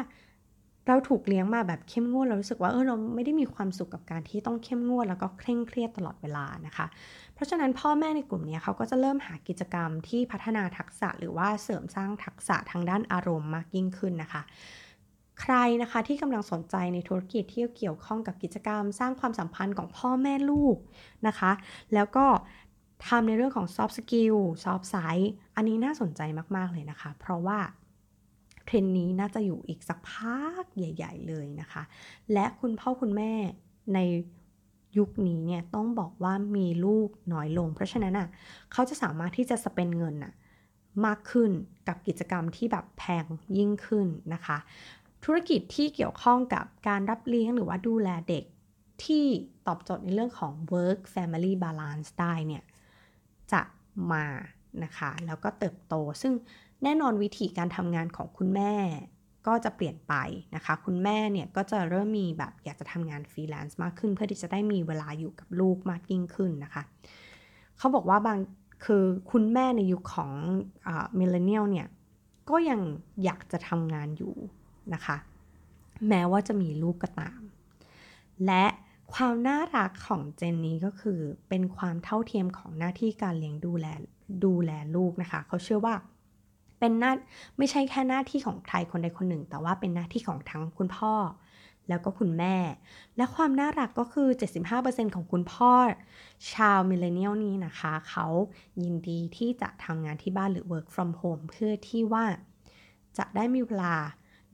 [0.88, 6.86] เราถูกเลี้ยงมาแบบเข้มงวดเรารู้สึกว่าเออเราไม่ได้มีความสุขกับการที่ต้องเข้มงวดแล้วก็เคร่งเครียดตลอดเวลานะคะ
[7.34, 14.41] เพราะฉะนั้นพ่อแม่ในกลุ่มนี้เขาก็จะเริ่มหากิจกรรมที่พัฒนาทักษะหรือว่าเสริมสร้างทักษะทางด้านอารมณ์มากยิ่งขึ้นนะคะ
[15.41, 20.78] ใครนะคะที่กำลังสนใจในธุรกิจที่เกี่ยวข้องกับกิจกรรม สร้างความสัมพันธ์ของพ่อแม่ลูก
[21.28, 21.52] นะคะ
[21.93, 22.26] แล้วก็
[23.08, 26.21] ทำในเรื่องของ soft skill soft side อันนี้น่าสนใจ
[26.56, 27.60] มาก ๆ เลยนะคะ เพราะว่า
[28.67, 31.84] เทรนนี้น่าจะอยู่อีกสักพักใหญ่ ๆ เลยนะคะ
[32.34, 33.32] และคุณพ่อคุณแม่
[33.93, 33.99] ใน
[34.97, 38.27] ยุคนี้เนี่ยต้องบอกว่ามีลูกน้อยลง เพราะฉะนั้นอะ
[38.71, 40.34] เขาจะสามารถที่จะสเปนเงินอะ
[41.06, 41.51] มากขึ้น
[41.88, 43.25] กับกิจกรรมที่แบบแพง
[43.58, 44.58] ยิ่งขึ้นนะคะ
[45.23, 48.43] ธุรกิจที่เกี่ยวข้องกับการรับเลี้ยงหรือว่าดูแลเด็ก
[49.03, 49.25] ที่
[49.67, 52.63] ตอบโจทย์ในเรื่องของ work family balance ได้เนี่ย
[53.51, 53.62] จะ
[54.12, 54.25] มา
[54.84, 56.34] นะคะ แล้วก็เติบโตซึ่ง
[56.83, 58.73] แน่นอนวิธีการทำงานของคุณแม่
[59.47, 60.13] ก็จะเปลี่ยนไป
[60.55, 66.83] นะคะ คุณแม่เนี่ยก็จะเริ่มมีแบบอยากจะทำงานฟรีแลนซ์มากขึ้น เพื่อที่จะได้มีเวลาอยู่กับลูกมากยิ่งขึ้นนะคะ
[67.77, 68.39] เขาบอกว่าบาง
[68.85, 70.31] คือคุณแม่ในยุคของ
[70.86, 71.87] Millennial เนี่ย
[72.49, 72.81] ก็ยัง
[73.23, 74.35] อยากจะทำงานอยู่
[74.93, 75.17] นะคะ
[76.09, 77.41] แม้ว่าจะมีลูกก็ตาม
[78.45, 78.65] และ
[79.13, 83.87] ความน่ารักของ Gen นี้ก็คือเป็นความเท่าเทียมของหน้าที่การเลี้ยงดูแล
[84.45, 85.95] ดูแลลูกนะคะ เขาเชื่อว่า
[86.79, 87.11] เป็นหน้า
[87.57, 91.13] ไม่ใช่แค่หน้าที่ของใครคนใดคนหนึ่ง แต่ว่าเป็นหน้าที่ของทั้งคุณพ่อ
[91.89, 92.55] แล้วก็คุณแม่
[93.17, 94.29] และความน่ารักก็คือ
[94.71, 95.73] 75%ของคุณพ่อ
[96.53, 98.27] ชาวมิเลเนียลนี้นะคะ เขา
[98.81, 102.25] ยินดีที่จะทำงานที่บ้านหรือ work from home เพื่อที่ว่า
[103.17, 103.95] จะได้มีเวลา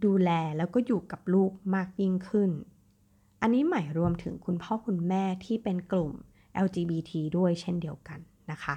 [0.05, 2.51] ดูแลแล้วก็อยู่กับลูกมากยิ่งขึ้น
[3.41, 6.13] อันนี้หมายรวมถึงคุณพ่อคุณแม่ที่เป็นกลุ่ม
[6.65, 8.19] LGBT ด้วยเช่นเดียวกัน
[8.51, 8.75] นะคะ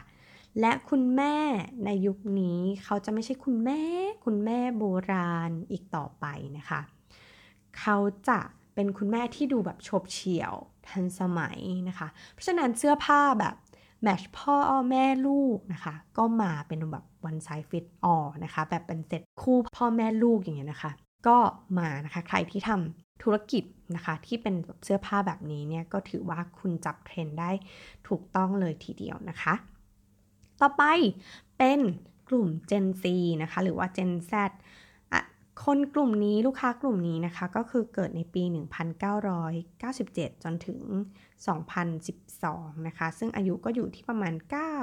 [0.61, 1.37] และคุณแม่
[1.85, 3.83] ในยุคนี้เขาจะไม่ใช่คุณแม่
[4.25, 6.27] คุณแม่โบราณอีกต่อไป
[6.59, 6.81] นะคะ
[7.79, 7.97] เขา
[8.29, 8.41] จะ
[8.75, 10.55] เป็นคุณแม่ที่ดูแบบฉบเฉี่ยว
[10.89, 13.55] ทันสมัยนะคะ เพราะฉะนั้นเสื้อผ้าแบบ
[14.03, 14.57] แมชพ่อ
[14.91, 20.93] แม่ลูกนะคะ ก็มาเป็นแบบ one size fit all นะคะ แบบเป็นเซ็ตคู่พ่อแม่ลูกอย่างเงี้ยนะคะ
[21.27, 21.39] ก็
[21.79, 23.65] มานะคะใครที่ทำธุรกิจ
[23.95, 27.51] นะคะ ที่เป็นแบบเสื้อผ้าแบบนี้เนี่ยก็ถือว่าคุณจับเทรนได้
[28.09, 29.55] ถูกต้องเลยทีเดียวนะคะ
[30.61, 30.85] ต่อไป
[31.59, 31.81] เป็น
[32.29, 33.05] กลุ่ม Gen Z
[33.43, 34.35] นะคะ หรือว่า Gen Z
[35.65, 38.43] คนกลุ่มนี้ลูกค้ากลุ่มนี้นะคะ ก็คือเกิดในปี
[39.63, 40.81] 1997 จนถึง
[42.05, 44.35] 2012 นะคะ ซึ่งอายุก็อยู่ที่ประมาณ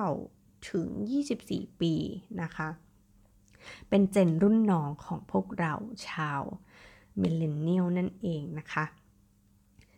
[0.10, 0.88] 9 ถึง
[1.34, 1.94] 24 ปี
[2.42, 2.68] นะคะ
[3.90, 5.74] เป็นเจนรุ่นน้องของพวกเรา
[6.08, 6.42] ชาว
[7.22, 8.86] มิเลนเนียลนั่นเองนะคะ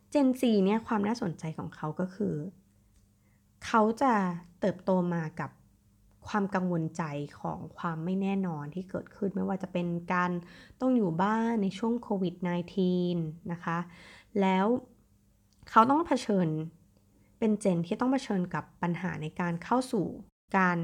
[0.09, 2.35] เจนซีเนี่ยความน่าสนใจของเขาก็คือ
[3.65, 4.13] เขาจะ
[4.59, 5.51] เติบโตมากับ
[6.27, 7.03] ความกังวลใจ
[7.39, 10.31] ของความไม่แน่นอนที่เกิดขึ้นไม่ว่าจะเป็นการ
[10.81, 12.35] ต้องอยู่บ้านในช่วงโควิด
[12.93, 13.77] -19 นะคะ
[14.41, 14.65] แล้ว
[15.69, 16.47] เขาต้องเผชิญ
[17.39, 20.05] เป็นเจนที่ต้องเผชิญกับปัญหาในการเข้าสู่
[20.57, 20.77] การ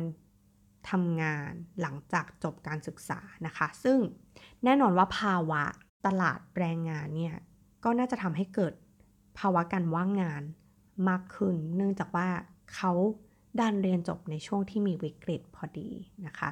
[0.90, 1.52] ทำงาน
[1.82, 3.98] หลังจากจบการศึกษานะคะ ซึ่ง
[4.64, 5.64] แน่นอนว่าภาวะ
[6.06, 7.36] ตลาดแรงงานเนี่ย
[7.84, 8.74] ก็น่าจะทำให้เกิด
[9.40, 10.44] ภาวะการว่างงาน
[11.10, 12.28] มากขึ้น เนื่องจากว่า
[12.76, 12.92] เขา
[13.60, 15.90] ดันเรียนจบในช่วงที่มีวิกฤตพอดี
[16.28, 16.50] นะคะ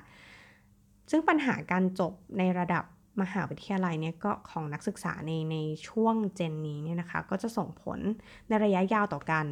[1.09, 2.83] ซึ่งปัญหาการจบในระดับ
[3.21, 5.57] มหาวิทยาลัยเนี่ยก็ของนักศึกษาในใน
[5.87, 7.99] ช่วงเจนนี้เนี่ยนะคะ ก็จะส่งผล
[8.47, 9.45] ในระยะยาวต่อการ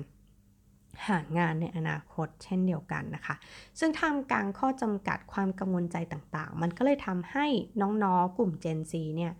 [1.07, 3.35] หางานในอนาคตเช่นเดียวกันนะคะ
[3.79, 7.45] ซึ่งทำกลางข้อจำกัดความกังวลใจต่างๆ มันก็เลยทำให้
[7.81, 9.33] น้องๆ กลุ่ม Gen Z เนี่ย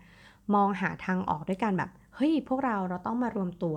[0.54, 3.76] มองหาทางออกด้วยกันแบบ เฮ้ย พวกเราเราต้องมารวมตัว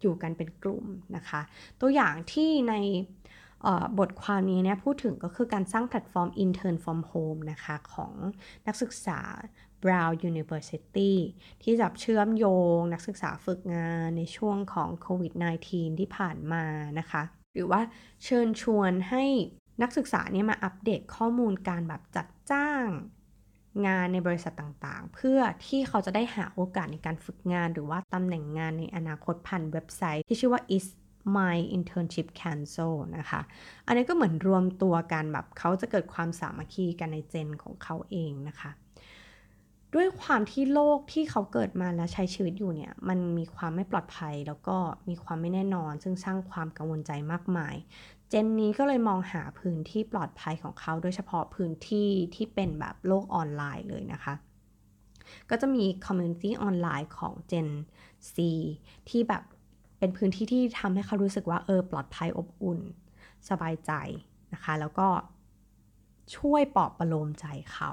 [0.00, 1.40] อยู่กันเป็นกลุ่มนะคะ
[1.80, 2.74] ตัวอย่างที่ใน
[3.98, 8.12] บทความนี้เนี่ยพูดถึงก็คือการสร้างแพลตฟอร์ม Intern from Home นะคะของ
[8.66, 9.20] นักศึกษา
[9.82, 11.12] Brown University
[11.62, 12.46] ที่จะเชื่อมโย
[12.76, 15.32] งนักศึกษาฝึกงานในช่วงของโควิด
[15.66, 16.64] -19 ที่ผ่านมา
[16.98, 17.22] นะคะ
[17.54, 17.80] หรือว่า
[18.24, 19.24] เชิญชวนให้
[19.82, 22.88] นักศึกษาเนี่ยมาอัปเดตข้อมูลการแบบจัดจ้าง
[23.86, 30.86] งานในบริษัทต่างๆ เพื่อที่เขาจะได้หาโอกาสในการฝึกงาน หรือว่าตำแหน่งงานในอนาคตผ่านเว็บไซต์ที่ชื่อว่า is
[31.36, 33.40] my internship cancel นะคะ
[33.86, 38.70] อันนี้ก็เหมือนรวมตัวกันแบบเขาจะเกิดความสามัคคีกันในเจนของเขาเองนะคะ
[39.94, 44.76] ด้วยความที่โลกที่เขาเกิดมาและใช้ชีวิตอยู่เนี่ย มันมีความไม่ปลอดภัยแล้วก็
[45.08, 47.76] มีความไม่แน่นอน ซึ่งสร้างความกังวลใจมากมาย
[48.28, 54.34] Gen นี้ก็เลยมองหาพื้นที่ปลอดภัยของเขาโดยเฉพาะพื้นที่ที่เป็นแบบโลกออนไลน์เลยนะคะ
[55.50, 57.68] ก็จะมี community ออนไลน์ของ Gen
[58.34, 58.36] Z
[59.08, 59.42] ที่แบบ
[60.02, 62.80] เป็นพื้นที่ที่ทำให้เขารู้สึกว่าเออปลอดภัยอบอุ่น
[63.48, 63.92] สบายใจ
[64.52, 65.08] นะคะ แล้วก็
[66.36, 67.92] ช่วยปลอบประโลมใจเขา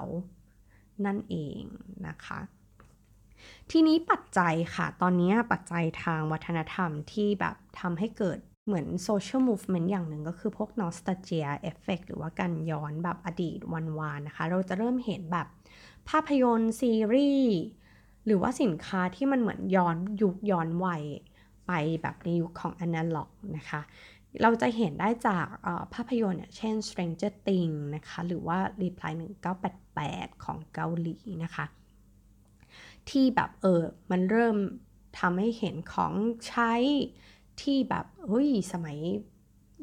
[1.06, 1.60] นั่นเอง
[2.06, 2.40] นะคะ
[3.70, 15.46] ทีนี้ปัจจัยค่ะ ตอนนี้ปัจจัยทางวัฒนธรรมที่แบบทำให้เกิดเหมือน social movement อย่างหนึ่งก็คือพวก nostalgia effect หรือว่าการย้อนแบบอดีตวันวานนะคะ เราจะเริ่มเห็นแบบ
[16.08, 17.54] ภาพยนตร์ซีรีส์
[18.26, 21.04] หรือว่าสินค้าที่มันเหมือนย้อนยุคย้อนวัย
[21.70, 23.80] ไปแบบในยุคของอนาล็อกนะคะ
[24.42, 25.46] เราจะเห็นได้จาก
[25.94, 29.12] ภาพยนตร์เช่น Stranger Things นะคะ หรือว่า Reply
[29.78, 31.64] 1988 ของเกาหลีนะคะ
[33.10, 34.56] ที่แบบเออมันเริ่ม
[35.18, 36.14] ทำให้เห็นของ
[36.48, 36.72] ใช้
[37.62, 38.98] ที่แบบเฮ้ยสมัย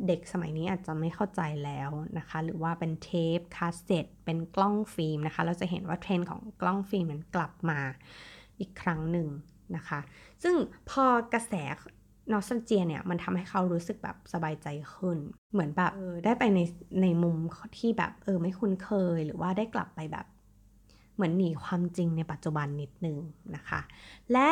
[0.08, 7.80] เด็กสมัยนี้อาจจะไม่เข้าใจแล้วนะคะ หรือว่าเป็นเทปคาสเซ็ตเป็นกล้องฟิล์มนะคะ เราจะเห็นว่าเทรนด์ของกล้องฟิล์มมันกลับมา
[8.60, 9.28] อีกครั้งหนึ่ง
[9.76, 10.00] นะคะ
[10.44, 10.56] ซึ่ง
[10.90, 11.54] พอกระแส
[12.32, 15.18] nostalgia เนี่ยมันทำให้เขารู้สึกแบบสบายใจขึ้น
[15.52, 16.60] เหมือนแบบเออได้ไปใน
[17.02, 17.38] ในมุม
[17.78, 20.26] ที่แบบเออไม่คุ้นเคย หรือว่าได้กลับไปแบบ
[21.16, 23.18] เหมือนหนีความจริงในปัจจุบันนิดนึง
[23.56, 23.80] นะคะ
[24.34, 24.50] และ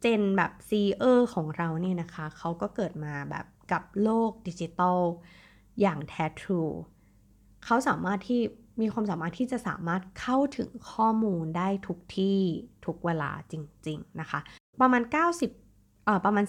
[0.00, 5.00] เจนแบบซีเออร์ของเราเนี่ยนะคะเขาก็เกิดมาแบบกับโลกดิจิตอล
[5.80, 6.62] อย่างแท้ทรู
[7.64, 8.40] เขาสามารถที่
[8.80, 12.40] มีความสามารถที่จะสามารถเข้าถึงข้อมูลได้ทุกที่
[12.88, 13.54] ทุกเวลาจ
[13.86, 14.40] ริง ๆ นะคะ
[14.80, 16.44] ประมาณ 90เอ่อประมาณ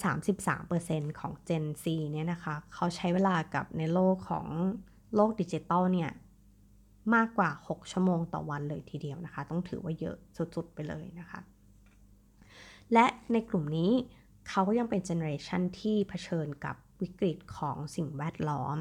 [0.57, 4.47] 33%ของ Gen Z เนี่ยนะคะ เขาใช้เวลากับในโลกของ
[5.15, 6.11] โลกดิจิตอลเนี่ย
[7.15, 11.39] มากกว่า 6 ชั่วโมงต่อวันเลยทีเดียวนะคะ ต้องถือว่าเยอะสุด ๆ ไปเลยนะคะ
[12.93, 13.91] และในกลุ่มนี้
[14.49, 18.77] เขาก็ยังเป็น generation ที่เผชิญกับวิกฤตของสิ่งแวดล้อม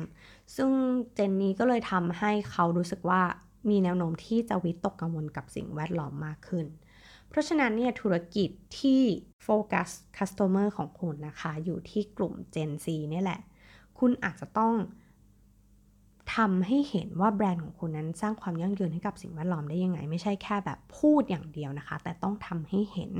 [0.56, 0.70] ซึ่ง
[1.14, 3.22] Gen นี้ก็เลยทำให้เขารู้สึกว่า
[3.70, 6.66] มีแนวโน้มที่จะวิตกกังวลกับสิ่งแวดล้อมมากขึ้น
[7.28, 9.02] เพราะฉะนั้นเนี่ยธุรกิจที่
[9.42, 13.40] โฟกัสคัสเตอร์ของคุณนะคะ อยู่ที่กลุ่ม Gen Z เนี่ยแหละ
[13.98, 14.74] คุณอาจจะต้อง
[16.34, 23.12] ทำให้เห็นว่าแบรนด์ของคุณนั้นสร้างความยั่งยืนให้กับสิ่งแวดล้อมได้ยังไง ไม่ใช่แค่แบบพูดอย่างเดียวนะคะ แต่ต้องทำให้เห็น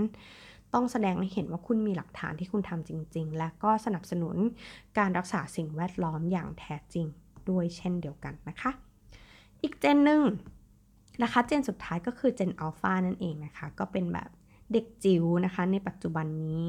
[0.74, 4.36] ต้องแสดงให้เห็นว่าคุณมีหลักฐานที่คุณทำจริง ๆ และก็สนับสนุน
[4.98, 7.06] การรักษาสิ่งแวดล้อมอย่างแท้จริง
[7.50, 8.70] ด้วยเช่นเดียวกันนะคะ
[9.62, 10.22] อีกเจนหนึ่ง
[11.22, 14.31] นะคะเจนสุดท้ายก็คือเจนอัลฟานั่นเองนะคะ ก็เป็นแบบ
[14.72, 16.64] เด็กจิ๋วนะคะในปัจจุบันนี้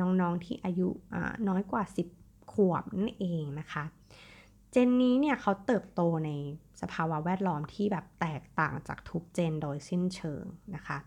[0.00, 0.88] น้องๆที่อายุ
[1.48, 1.82] น้อยกว่า
[2.18, 3.84] 10 ขวบนั่นเองนะคะ
[4.70, 6.30] เจนนี้เนี่ยเขาเติบโตใน
[6.80, 10.44] สภาวะแวดล้อมที่แบบแตกต่างจากทุกเจนโดยสิ้นเชิง
[10.74, 10.98] นะคะ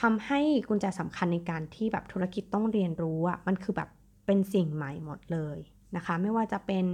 [0.00, 3.88] ทำให้กุญแจสำคัญในการที่แบบธุรกิจต้องเรียนรู้อะ่ะมันคือแบบ
[4.26, 5.58] เป็นสิ่งใหม่หมดเลย
[5.96, 6.86] นะคะ ไม่ว่าจะเป็น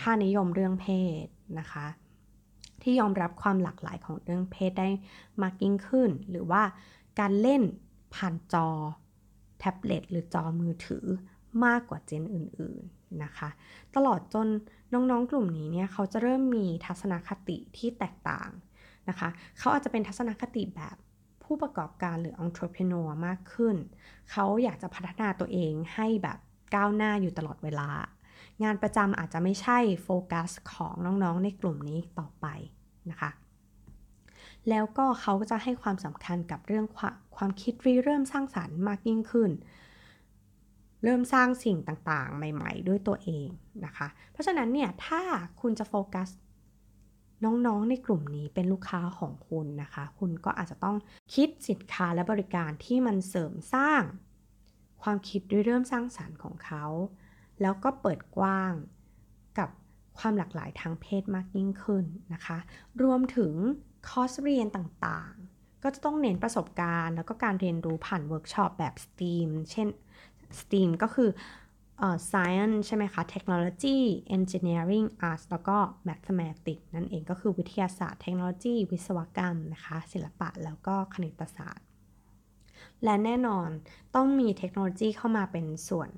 [0.00, 0.86] ค่านิยมเรื่องเพ
[1.24, 1.26] ศ
[1.58, 1.86] นะคะ
[2.84, 4.88] ที่ยอมรับความหลากหลายของเรื่องเพศได้
[5.42, 6.62] มากยิ่งขึ้น หรือว่า
[7.20, 7.62] การเล่น
[8.14, 8.68] ผ่านจอ
[9.58, 11.04] แท็บเล็ตหรือจอมือถือ
[11.64, 13.48] มากกว่าเจนอื่นๆนะคะ
[13.96, 14.46] ตลอดจน
[14.92, 18.50] น้องๆกลุ่มนี้เนี่ยเขาจะเริ่มมีทัศนคติที่แตกต่าง
[19.08, 20.96] นะคะ เขาอาจจะเป็นทัศนคติแบบ
[21.44, 23.76] ผู้ประกอบการหรือ entrepreneur มากขึ้น
[24.30, 26.38] เขาอยากจะพัฒนาตัวเองให้แบบ
[26.74, 27.90] ก้าวหน้าอยู่ตลอดเวลา
[28.64, 32.46] งานประจำอาจจะไม่ใช่โฟกัสของน้องๆในกลุ่มนี้ต่อไป
[33.10, 33.30] นะคะ
[34.68, 36.86] แล้วก็เขาก็จะให้ความสำคัญกับเรื่อง
[37.36, 39.50] ความคิดรีเริ่มสร้างสารรค์มากยิ่งขึ้น
[41.04, 43.48] เริ่มสร้างสิ่งต่างๆ ใหม่ ๆ ด้วยตัวเอง
[43.84, 45.22] นะคะ เพราะฉะนั้นเนี่ยถ้า
[45.60, 46.28] คุณจะโฟกัส
[47.44, 50.96] น้องๆ ในกลุ่มนี้เป็นลูกค้าของคุณนะคะ คุณก็อาจจะต้อง
[51.34, 54.02] คิดสินค้าและบริการที่มันเสริมสร้าง
[55.02, 56.84] ความคิดด้วยเริ่มสร้างสารรค์ของเขา
[57.60, 58.72] แล้วก็เปิดกว้าง
[59.58, 59.68] กับ
[60.18, 62.58] ความหลากหลายทางเพศมากยิ่งขึ้นนะคะ
[63.02, 63.52] รวมถึง
[64.08, 69.88] คอร์สเรียนต่างๆ ก็จะต้องเน้นประสบการณ์ แล้วก็การเรียนรู้ผ่านเวิร์กช็อปแบบ STEAM เช่น
[70.60, 71.30] STEAM ก็คือ
[72.30, 73.98] science ใช่ไหมคะ technology
[74.36, 75.76] engineering arts แล้วก็
[76.08, 81.86] mathematics นั่นเองก็คือวิทยาศาสตร์ เทคโนโลยี วิศวกรรมนะคะ ศิลปะแล้วก็คณิตศาสตร์
[83.04, 83.68] และแน่นอน
[84.14, 86.10] ต้องมีเทคโนโลยีเข้ามาเป็นส่วน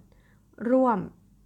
[0.70, 0.98] ร่วม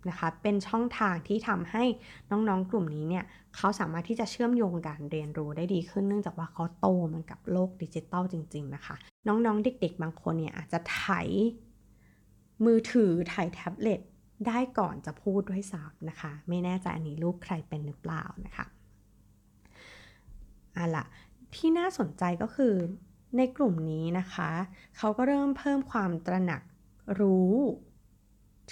[0.09, 1.85] นะคะ เป็นช่องทางที่ทำให้
[2.31, 3.25] น้องๆกลุ่มนี้เนี่ย
[3.57, 8.95] เขาสามารถที่จะเชื่อมโยงการเรียนรู้ได้ดีขึ้นเนื่องจากว่าเขาโตมันกับโลกดิจิตอลจริง ๆ นะคะ
[9.27, 11.03] น้องๆ เด็ก ๆ บางคนเนี่ยอาจจะไถ
[12.65, 14.01] มือถือถ่ายแท็บเล็ต
[14.47, 18.67] ได้ก่อนจะพูดด้วยซ้ำนะคะ ไม่แน่ใจอันนี้ลูกใครเป็นหรือเปล่านะคะ
[20.77, 21.05] อะล่ะ
[21.55, 22.75] ที่น่าสนใจก็คือ
[23.37, 24.51] ในกลุ่มนี้นะคะ
[24.97, 26.63] เขาก็เริ่มเพิ่มความตระหนัก
[27.21, 27.55] รู้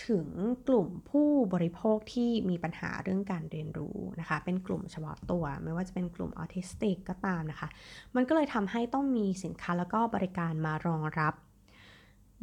[0.06, 0.28] ถึง
[0.68, 7.68] กลุ่มผู้บริโภคที่มีปัญหาเรื่องการเรียนรู้นะคะ เป็นกลุ่มเฉพาะตัว ไม่ว่าจะเป็นกลุ่มออทิสติกก็ตามนะคะ
[8.14, 11.34] มันก็เลยทำให้ต้องมีสินค้าแล้วก็บริการมารองรับ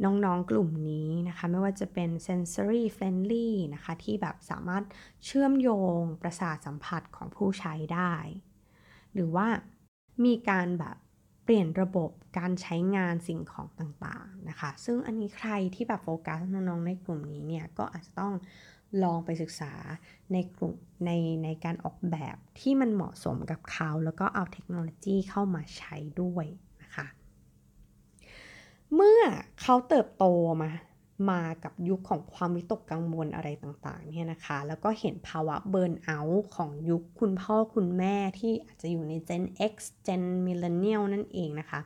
[0.04, 4.84] น้องๆ กลุ่มนี้นะคะ ไม่ว่าจะเป็น sensory friendly นะคะ ที่แบบสามารถ
[5.24, 8.14] เชื่อมโยงประสาทสัมผัสของผู้ใช้ได้
[9.14, 9.46] หรือว่า
[10.24, 10.96] มีการแบบ
[11.48, 18.34] เปลี่ยนระบบการใช้งานสิ่งของต่างๆนะคะ ซึ่งอันนี้ใครที่แบบโฟกัสน้องๆในกลุ่มนี้เนี่ยก็อาจจะต้อง
[19.02, 19.72] ลองไปศึกษา
[20.32, 20.74] ในกลุ่ม
[21.06, 21.10] ใน
[21.44, 26.46] ในการออกแบบที่มันเหมาะสมกับเขา แล้วก็เอาเทคโนโลยีเข้ามาใช้ด้วย
[26.82, 27.06] นะคะ
[28.94, 29.22] เมื่อ
[29.60, 30.24] เขาเติบโต
[30.62, 30.70] มา
[31.30, 39.74] มากับยุคของความวิตกกังวลอะไรต่างๆเนี่ยนะคะ แล้วก็เห็นภาวะเบิร์นเอาท์ของยุคคุณพ่อคุณแม่ที่อาจจะอยู่ใน Gen X
[40.06, 41.80] Gen Millennial นั่นเองนะคะ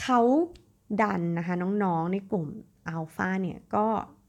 [0.00, 0.20] เขา
[1.02, 2.46] ดันนะคะน้องๆในกลุ่ม
[2.88, 3.86] อัลฟาเนี่ยก็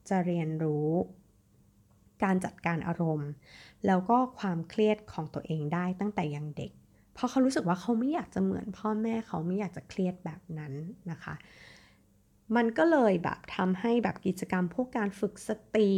[0.10, 0.90] จะเรียนรู้
[2.24, 3.32] การจัดการอารมณ์
[3.86, 6.72] แล้วก็ความเครียดของตัวเองได้ตั้งแต่ยังเด็ก
[7.14, 10.74] เพราะเขารู้สึกว่าเขาไม่อยากจะเหมือนพ่อแม่เขาไม่อยากจะเครียดแบบนั้น
[11.12, 11.34] นะคะ
[12.56, 15.92] มันก็เลยแบบทำให้แบบกิจกรรมพวกการฝึกสติ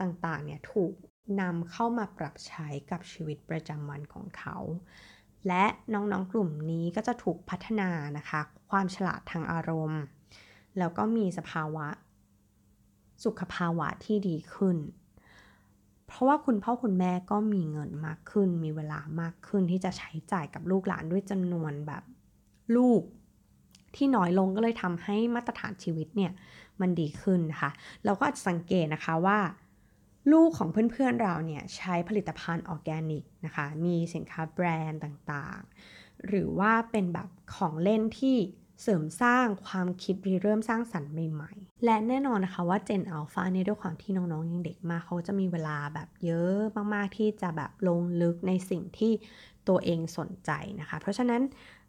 [0.00, 0.94] ต่างๆเนี่ยถูก
[1.40, 4.56] นำเข้ามาปรับใช้กับชีวิตประจำวันของเขา
[5.48, 8.40] และน้องๆกลุ่มนี้ก็จะถูกพัฒนานะคะ
[8.70, 10.02] ความฉลาดทางอารมณ์
[10.78, 11.86] แล้วก็มีสภาวะ
[13.24, 14.76] สุขภาวะที่ดีขึ้น
[16.06, 22.02] เพราะว่าคุณพ่อคุณแม่ก็มีเงินมากขึ้น มีเวลามากขึ้นที่จะใช้จ่ายกับลูกหลานด้วยจำนวนแบบ
[22.76, 23.02] ลูก
[23.96, 26.32] ที่น้อยลงก็เลยทำให้มาตรฐานชีวิตเนี่ย
[26.80, 27.70] มันดีขึ้นนะคะ
[28.04, 29.38] เราก็อาจจะสังเกตนะคะว่า
[30.32, 38.36] ลูกของเพื่อนๆเราเนี่ยใช้ผลิตภัณฑ์ออร์แกนิกนะคะมีสินค้าแบรนด์ต่างๆ หรือว่าเป็นแบบของเล่นที่
[38.82, 46.58] เสริมสร้างความคิดริเริ่มสร้างสรรค์ใหม่ๆ และแน่นอนนะคะว่าเจนอัลฟาเนี่ยด้วยความที่น้องๆยังเด็กมากเขาจะมีเวลาแบบเยอะ
[46.94, 49.12] มากๆที่จะแบบลงลึกในสิ่งที่
[49.68, 51.42] ตัวเองสนใจนะคะ เพราะฉะนั้น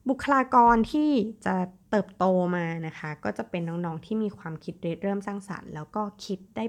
[0.10, 1.10] บุคลากรที่
[1.46, 1.56] จะ
[1.90, 6.66] เติบโตมานะคะ ก็จะเป็นน้องๆที่มีความคิดเริ่มสร้างสารรค์ แล้วก็คิดได้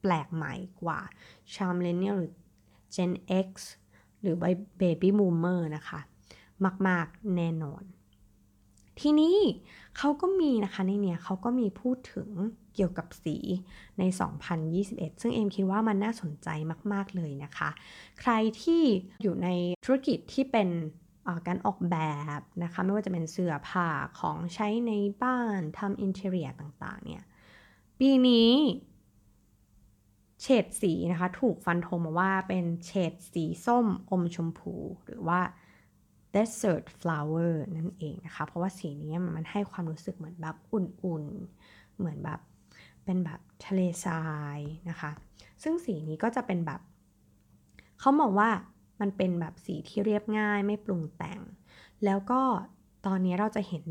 [0.00, 1.00] แปลกใหม่กว่า
[1.54, 2.34] ชาวเลเนียลหรือ
[2.94, 3.12] Gen
[3.46, 3.48] X
[4.20, 4.36] หรือ
[4.80, 6.00] Baby Boomer นะคะ
[6.88, 7.82] มาก ๆ แน่นอน
[9.00, 9.36] ทีนี้
[9.96, 12.30] เขาก็มีนะคะในเนี้ยเขาก็มีพูดถึง
[12.74, 13.36] เกี่ยวกับสี
[13.98, 14.02] ใน
[14.62, 16.48] 2021 ซึ่งเอมคิดว่ามันน่าสนใจ
[16.92, 17.70] มาก ๆ เลยนะคะ
[18.20, 18.82] ใครที่
[19.22, 19.48] อยู่ใน
[19.84, 20.68] ธุรกิจที่เป็น
[21.46, 21.98] การออกแบ
[22.38, 27.24] บนะคะไม่ว่าจะเป็นเสื้อผ้าของใช้ในบ้านทำอินเทอร์เนียต่างๆเนี่ย
[27.98, 28.52] ปีนี้
[30.42, 34.74] เฉดสีนะคะถูกฟันธงมาว่าเป็นเฉดสีส้มอมชมพู
[35.06, 35.40] หรือว่า
[36.34, 42.40] desert flower นั่นเองนะคะ เพราะว่าสีนี้มันให้ความรู้สึกเหมือนแบบอุ่นๆ เหมือนแบบ
[43.04, 44.24] เป็นแบบทะเลทรา
[44.56, 44.58] ย
[44.90, 45.10] นะคะ
[45.62, 46.80] ซึ่งสีนี้ก็จะเป็นแบบ
[48.00, 48.50] เขามองว่า
[49.00, 51.40] มันเป็นแบบสีที่เรียบง่ายไม่ปรุงแต่ง
[52.04, 52.42] แล้วก็
[53.06, 53.84] ตอนนี้เราจะเห็น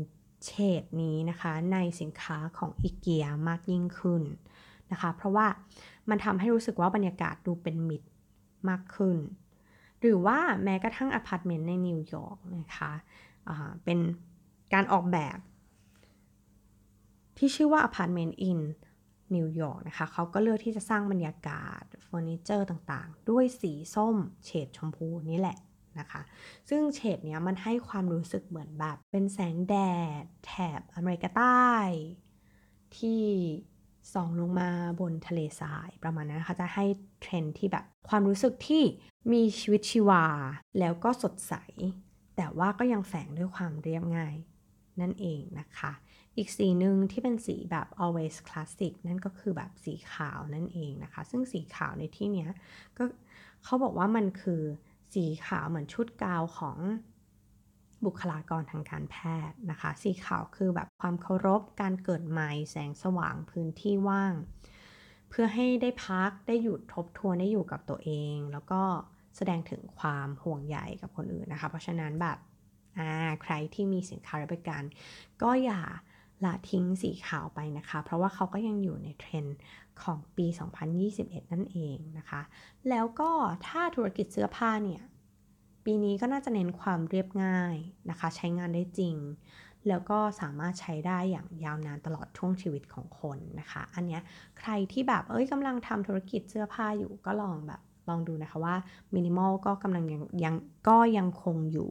[0.44, 4.22] เฉดนี้นะคะในสินค้าของอีเกียมากยิ่งขึ้น
[4.92, 5.46] นะคะ เพราะว่า
[6.10, 8.08] มันทำให้รู้สึกว่าบรรยากาศดูเป็นมิตร
[8.68, 9.16] มากขึ้น
[10.00, 13.98] หรือว่าแม้กระทั่งอพาร์ตเมนต์ในนิวยอร์กนะคะเป็น
[14.74, 15.38] การออกแบบ
[17.38, 18.60] ที่ชื่อว่า Apartment in
[19.34, 25.58] New York นะคะเขาก็เลือกที่จะสร้างบรรยากาศเฟอร์นิเจอร์ต่างๆ ด้วยสีส้มเฉดชมพูนี่แหละ
[25.98, 26.20] นะคะ
[26.68, 29.76] ซึ่งเฉดเนี้ยมันให้ความรู้สึกเหมือนแบบเป็นแสงแด
[30.22, 31.66] ด แถบอเมริกาใต้
[32.98, 33.22] ที่
[34.14, 36.84] ส่องลงมาบนทะเลทรายประมาณนั้นนะคะจะให้
[37.20, 38.82] เทรนด์ที่แบบความรู้สึกที่
[39.32, 40.24] มีชีวิตชีวา
[40.78, 41.54] แล้วก็สดใส
[42.36, 44.36] แต่ว่าก็ยังแฝงด้วยความเรียบง่าย
[45.00, 45.92] นั่นเองนะคะ
[46.36, 52.50] อีกสีหนึ่งที่เป็นสีแบบ always classic นั่นก็คือแบบสีขาวนั่นเองนะคะ ซึ่งสีขาวในที่เนี้ย
[52.96, 53.04] ก็
[53.64, 54.62] เขาบอกว่ามันคือ
[55.14, 56.78] สีขาวเหมือนชุดกาวของ
[58.06, 59.16] บุคลากรทางการแพ
[59.48, 64.34] ทย์นะคะ สีขาวคือแบบความเคารพการเกิดใหม่แสงสว่างพื้นที่ว่าง
[65.30, 68.82] เพื่อให้ได้พักได้หยุดทบทวนได้อยู่กับตัวเอง แล้วก็
[69.36, 72.38] แสดงถึงความห่วงใยกับคนอื่นนะคะ เพราะฉะนั้นแบบ
[73.42, 74.82] ใครที่มีสินค้ารับปริการ
[75.42, 75.80] ก็อย่า
[76.44, 79.56] ละทิ้งสีขาวไปนะคะ เพราะว่าเขาก็ยังอยู่ในเทรนด์
[80.02, 80.46] ของปี
[80.98, 82.42] 2021 นั่นเองนะคะ
[82.88, 83.30] แล้วก็
[83.66, 85.02] ถ้าธุรกิจเสื้อผ้าเนี่ย
[85.84, 87.76] ปีนี้ก็น่าจะเน้นความเรียบง่าย
[88.10, 89.16] นะคะ ใช้งานได้จริง
[89.88, 94.18] แล้วก็สามารถใช้ได้อย่างยาวนานตลอดช่วงชีวิตของคนนะคะ อันนี้
[94.58, 98.76] ใครที่แบบเอ้ยกำลังทำธุรกิจเสื้อผ้าอยู่ก็ลองแบบลองดูนะคะว่า
[99.14, 100.54] มินิมอลก็กำลังยังยัง
[100.88, 101.90] ก็ยังคงอยู่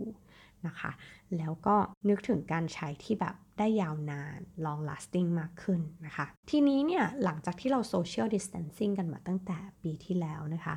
[0.67, 0.91] นะคะ
[1.37, 1.75] แล้วก็
[2.09, 10.75] นึกถึงการใช้ที่แบบ ได้ยาวนาน long lasting มากขึ้นนะคะ ทีนี้เนี่ยหลังจากที่เรา social distancing กันมาตั้งแต่ปีที่แล้วนะคะ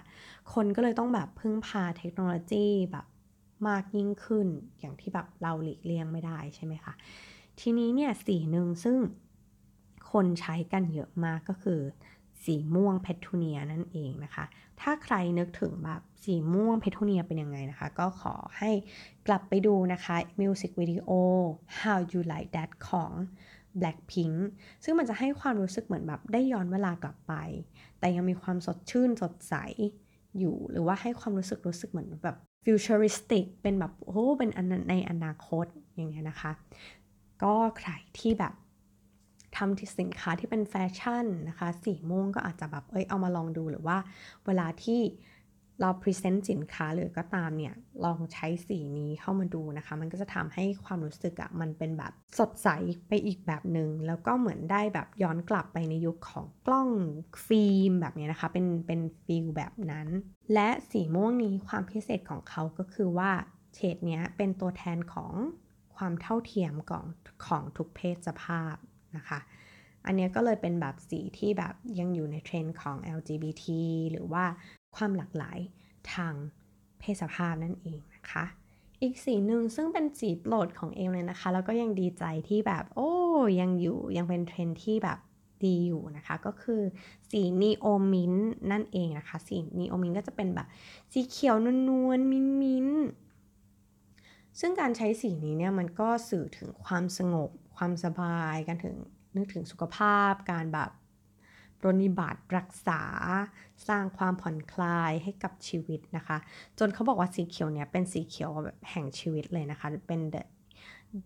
[0.55, 3.07] คนก็เลยต้องแบบพึ่งพาเทคโนโลยีแบบ
[3.69, 4.49] มากยิ่งขึ้น
[4.79, 6.95] อย่างที่แบบเราหลีกเลี่ยงไม่ได้ใช่ไหมคะ
[7.61, 8.97] ทีนี้เนี่ยสีหนึ่งซึ่ง
[10.13, 11.81] คนใช้กันเยอะมากก็คือ
[12.45, 14.45] สีม่วงเพทูเนียนั่นเองนะคะ
[14.81, 18.71] ถ้าใครนึกถึงแบบสีม่วงเพทูเนียเป็นยังไงนะคะ ก็ขอให้
[19.27, 21.09] กลับไปดูนะคะมิวสิกวิดีโอ
[21.81, 23.13] How You Like That ของ
[23.81, 24.37] Blackpink
[24.85, 27.35] ซึ่งมันจะให้ความรู้สึกเหมือนแบบได้ย้อนเวลากลับไป
[27.99, 29.55] แต่ยังมีความสดชื่นสดใส
[30.39, 34.51] อยู่ หรือว่าให้ความรู้สึกรู้สึกเหมือนแบบfuturistic เป็นแบบโอ้เป็น
[34.91, 36.53] ในอนาคตอย่างเงี้ยนะคะ
[37.43, 38.55] ก็ใครที่แบบ
[39.57, 43.97] ทำสินค้าที่เป็นแฟชั่นนะคะสีม่วงก็อาจจะแบบเอ้ยเอามาลองดูหรือว่า
[44.47, 45.01] เวลาที่
[45.81, 47.75] เรา present สินค้าหรือก็ตามเนี่ย
[48.05, 52.69] ลองใช้สีนี้เข้ามาดูนะคะ มันก็จะทำให้ความรู้สึกอะมันเป็นแบบสดใส
[53.09, 56.91] ไปอีกแบบหนึ่งแล้วก็เหมือนได้แบบย้อนกลับไปในยุคของกล้อง
[57.47, 60.09] ฟิล์มแบบนี้นะคะ เป็นเป็น feel แบบนั้น
[60.55, 63.31] และสีม่วงนี้ความพิเศษของเขาก็คือว่า
[63.75, 65.33] เฉดเนี้ยเป็นตัวแทนของ
[65.97, 67.05] ความเท่าเทียมของ
[67.47, 68.75] ของทุกเพศสภาพ
[69.17, 69.39] นะคะ
[70.07, 73.65] อันนี้ก็เลยเป็นแบบสีที่แบบยังอยู่ในเทรนด์ของ LGBT
[74.11, 74.45] หรือว่า
[74.97, 75.59] ความหลากหลาย
[76.15, 76.35] ทาง
[76.99, 78.45] เพศสภาพนั่นเองนะคะ
[79.03, 83.11] อีกสีหนึ่งซึ่งเป็นสีโปรดของเอมเลยนะคะ แล้วก็ยังดีใจที่แบบ โอ้
[83.61, 85.19] ยังอยู่ยังเป็นเทรนด์ที่แบบ
[85.65, 86.83] ดีอยู่นะคะ ก็คือ
[87.31, 88.35] สีนีโอมิน
[88.71, 90.67] นั่นเองนะคะ สีนีโอมินก็จะเป็นแบบ
[91.13, 92.89] สีเขียวนวลๆมินมิน
[94.61, 98.97] ซึ่งการใช้สีนี้เนี่ยมันก็สื่อถึงความสงบ ความสบายการถึง
[99.37, 100.91] นึกถึงสุขภาพ การแบบ
[101.81, 103.03] ปรนิบัติรักษา
[103.89, 106.37] สร้างความผ่อนคลายให้กับชีวิตนะคะ
[106.79, 110.43] จนเขาบอกว่าสีเขียวเนี่ยเป็นสีเขียวแบบแห่งชีวิตเลยนะคะ เป็น the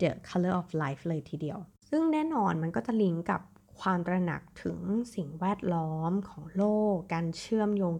[0.00, 3.40] the color of life เลยทีเดียว ซึ่งแน่นอนมันก็จะลิงก์กับ
[3.80, 4.78] ความตระหนักถึง
[5.14, 7.94] สิ่งแวดล้อมของโลก การเชื่อมโยง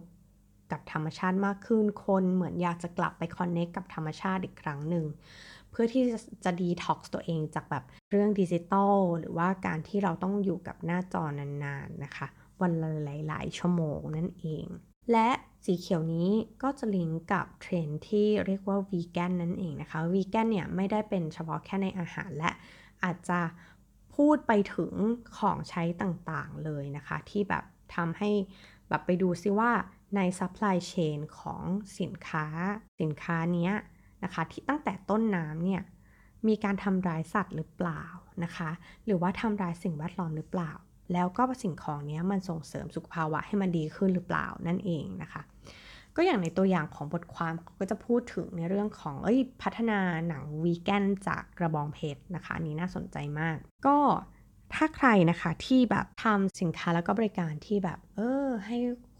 [0.71, 5.05] กับธรรมชาติมากขึ้น คนเหมือนอยากจะกลับไป connect กับธรรมชาติอีกครั้งหนึ่ง
[5.73, 6.03] เพื่อที่
[6.45, 12.27] จะดีท็อกซ์ตัวเองจากแบบเรื่องดิจิตอลหรือว่าการที่เราต้องอยู่กับหน้าจอนานๆนะคะ
[12.61, 12.89] วันละ
[13.27, 14.65] หลาย ๆ ชั่วโมงนั่นเอง
[15.11, 15.29] และ
[15.65, 16.29] สีเขียวนี้
[16.63, 22.51] ก็จะลิงก์กับเทรนด์ที่เรียกว่าวีแกนนั่นเองนะคะวีแกนเนี่ยไม่ได้เป็นเฉพาะแค่ในอาหารและ
[23.03, 23.39] อาจจะ
[24.15, 24.93] พูดไปถึง
[25.37, 27.63] ของใช้ต่างๆเลยนะคะ ที่แบบ
[27.95, 28.31] ทำให้
[28.89, 29.71] แบบไปดูซิว่า
[30.15, 31.61] ใน supply chain ของ
[31.99, 32.45] สินค้า
[32.99, 33.69] สินค้านี้
[34.23, 35.81] นะคะที่ตั้งแต่ต้นน้ำเนี่ย
[36.47, 38.03] มีการทำร้ายสัตว์หรือเปล่า
[38.43, 38.69] นะคะ
[39.05, 40.71] หรือว่าทำร้ายสิ่งแวดล้อมหรือเปล่า
[41.13, 45.41] แล้วก็สิ่งของนี้มันส่งเสริมสุขภาวะให้มันดีขึ้นหรือเปล่านั่นเองนะคะ
[46.15, 53.57] ก็อย่างในตัวอย่างของบทความก็จะพูดถึงในเรื่องของเอ้ยพัฒนาหนังวีแกนจากกระบองเพชรนะคะนี้น่าสนใจมาก
[53.87, 53.97] ก็
[54.73, 58.77] ถ้าใครนะคะที่แบบทำสินค้าแล้วก็บริการที่แบบ เออให้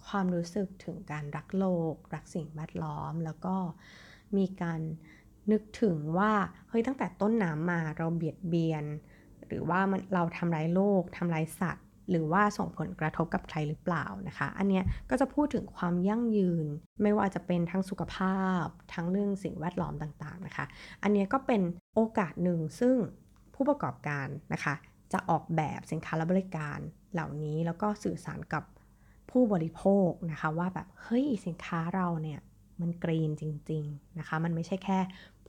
[0.08, 3.56] ความรู้สึกถึงการรักโลก รักสิ่งแวดล้อม แล้วก็
[4.38, 4.80] มีการ
[5.52, 6.32] นึกถึงว่า
[6.70, 8.86] เฮ้ยตั้งแต่ต้นน้ำมาเราเบียดเบียน
[9.48, 16.66] หรือว่ามันเราทำร้ายโลกทำร้ายสัตว์ หรือว่าส่งผลกระทบกับใครหรือเปล่านะคะ อันเนี้ยก็จะพูดถึงความยั่งยืน
[17.02, 20.66] ไม่ว่าจะเป็นทั้งสุขภาพ ทั้งเรื่องสิ่งแวดล้อมต่างๆนะคะ
[21.04, 21.62] อันเนี้ยก็เป็น
[21.96, 22.96] โอกาสหนึ่งซึ่ง
[23.56, 24.74] ผู้ประกอบการนะคะ
[25.14, 26.80] จะออกแบบสินค้าและบริการ
[27.14, 28.64] เหล่านี้แล้วก็สื่อสารกับ
[29.32, 32.40] ผู้บริโภคนะคะว่าแบบเฮ้ยสินค้าเราเนี่ย
[32.84, 35.00] มันกรีนจริง ๆ นะคะ มันไม่ใช่แค่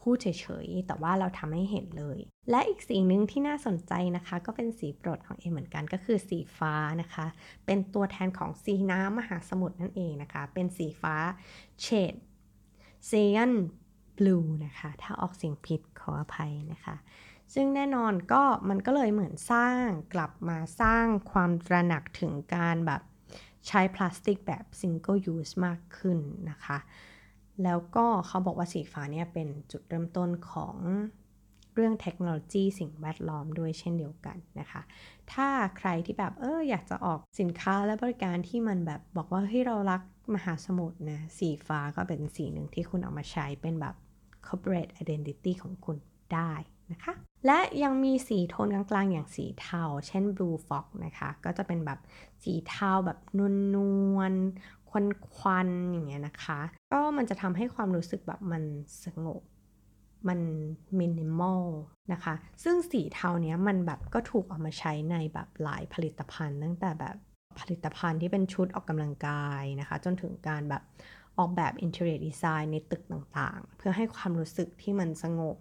[0.01, 0.26] พูดเฉ
[0.64, 2.18] ยๆ แต่ว่าเราทำให้เห็นเลย
[2.51, 7.26] และอีกสีหนึ่งที่น่าสนใจนะคะ ก็เป็นสีโปรดของเอเหมือนกันก็คือสีฟ้านะคะ
[7.66, 11.14] เป็นตัวแทนของสีน้ำมหาสมุทรนั่นเองนะคะ เป็นสีฟ้า
[11.82, 12.14] เฉด
[13.07, 13.53] เซียน
[14.16, 16.97] บลูนะคะ ถ้าออกเสียงผิดขออภัยนะคะ
[17.55, 23.03] ซึ่งแน่นอนก็มันก็เลยเหมือนสร้างกลับมาสร้างความตระหนักถึงการแบบ
[23.68, 26.18] ใช้พลาสติกแบบ single use มากขึ้น
[26.51, 26.78] นะคะ
[27.62, 30.76] แล้วก็เขาบอกว่าสีฟ้าเนี่ยเป็นจุดเริ่มต้นของ
[31.74, 34.82] เรื่องเทคโนโลยีสิ่งแวดล้อมด้วยเช่นเดียวกันนะคะ
[35.32, 35.48] ถ้า
[35.78, 40.02] ใครที่แบบเอออยากจะออกสินค้าและบริการที่มันแบบบอกว่าเฮ้ยเรารัก
[40.34, 43.94] มหาสมุทรนะสีฟ้าก็เป็นสีหนึ่งที่คุณเอามาใช้เป็นแบบ
[44.46, 45.96] corporate identity ของคุณ
[46.34, 46.52] ได้
[46.92, 47.14] นะคะ
[47.46, 51.98] และยังมีสีโทนกลางๆ อย่างสีเทา เช่น blue fox นะคะ ก็จะเป็นแบบ
[52.42, 53.76] สีเทาแบบน
[54.16, 56.61] วลๆควันควันอย่างเงี้ยนะคะ
[56.95, 58.62] ก็มันจะทำให้ความรู้สึกแบบมัน
[59.05, 59.42] สงบ
[60.28, 60.40] มัน
[60.99, 61.64] มินิมอล
[62.12, 62.34] นะคะ
[62.64, 67.16] ซึ่งสีเทาเนี้ยมันแบบก็ถูกเอามาใช้ในแบบหลายผลิตภัณฑ์ ตั้งแต่แบบ
[67.61, 70.82] ผลิตภัณฑ์ที่เป็นชุดออกกำลังกายนะคะ จนถึงการแบบ
[71.38, 75.57] ออกแบบ interior design ในตึกต่างๆ เพื่อให้ความรู้สึกที่มันสงบ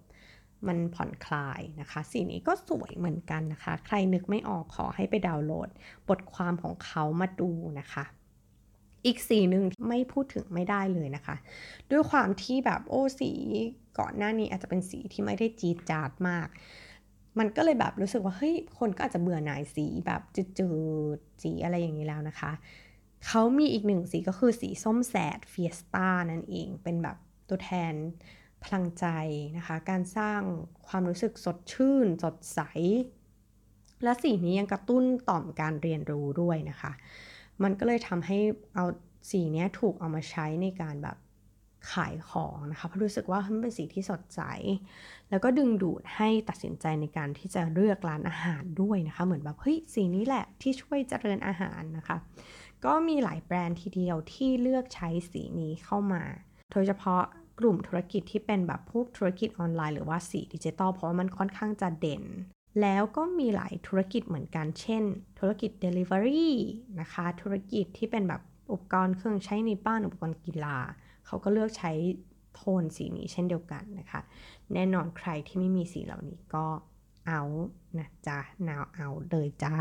[0.67, 5.69] มันผ่อนคลายนะคะ สีนี้ก็สวยเหมือนกันนะคะ ใครนึกไม่ออกขอให้ไปดาวน์โหลด
[6.09, 8.03] บทความของเขามาดูนะคะ
[9.05, 11.35] อีกสีหนึ่งไม่พูดถึงไม่ได้เลยนะคะ
[11.91, 13.31] ด้วยความที่แบบโอ้สี
[13.99, 16.47] ก่อนหน้านี้อาจจะเป็นสีที่ไม่ได้จีดจาดมาก
[17.39, 20.69] มันก็เลยแบบรู้สึกว่าเฮ้ยคนก็อาจจะเบื่อหน่ายสีแบบจื
[21.17, 22.51] ดๆสีอะไรอย่างนี้แล้วนะคะ
[23.27, 27.17] เขามีอีกหนึ่งสีก็คือสีส้มแสดเฟียสตานั่นเองเป็นแบบ
[27.49, 27.93] ตัวแทน
[28.63, 29.05] พลังใจ
[29.57, 30.41] นะคะ การสร้าง
[30.87, 32.59] ความรู้สึกสดชื่น สดใส
[34.03, 36.91] และสีนี้ยังกระตุ้นต่อมการเรียนรู้ด้วยนะคะ
[37.63, 38.37] มันก็เลยทำให้
[38.75, 38.85] เอา
[39.29, 41.17] สีนี้ถูกเอามาใช้ในการแบบ
[41.91, 44.41] ขายของนะคะเพราะรู้สึกว่ามันเป็นสีที่สดใส
[45.29, 52.17] แล้วก็ดึงดูดให้ตัดสินใจในการที่จะเลือกร้านอาหารด้วยนะคะ เหมือนแบบเฮ้ยสีนี้แหละที่ช่วยเจริญอาหารนะคะ
[52.85, 56.23] ก็มีหลายแบรนด์ทีเดียวที่เลือกใช้สีนี้เข้ามา
[56.71, 57.23] โดยเฉพาะ
[57.59, 62.23] กลุ่มธุรกิจที่เป็นแบบพวกธุรกิจออนไลน์หรือว่าสื่อดิจิตอลเพราะว่ามันค่อนข้างจะเด่น
[62.81, 65.03] แล้วก็มีหลายธุรกิจเหมือนกัน เช่น
[65.39, 66.51] ธุรกิจ Delivery
[66.99, 70.77] นะคะ ธุรกิจที่เป็นแบบอุปกรณ์เครื่องใช้ในบ้าน อุปกรณ์กีฬา
[71.25, 71.91] เขาก็เลือกใช้
[72.55, 74.21] โทนสีนี้เช่นเดียวกันนะคะ
[74.73, 76.65] แน่นอนใครที่ไม่มีสีเหล่านี้ก็
[77.27, 77.41] เอา
[77.97, 79.75] นะจ๊ะนาวเอาเลยจ้า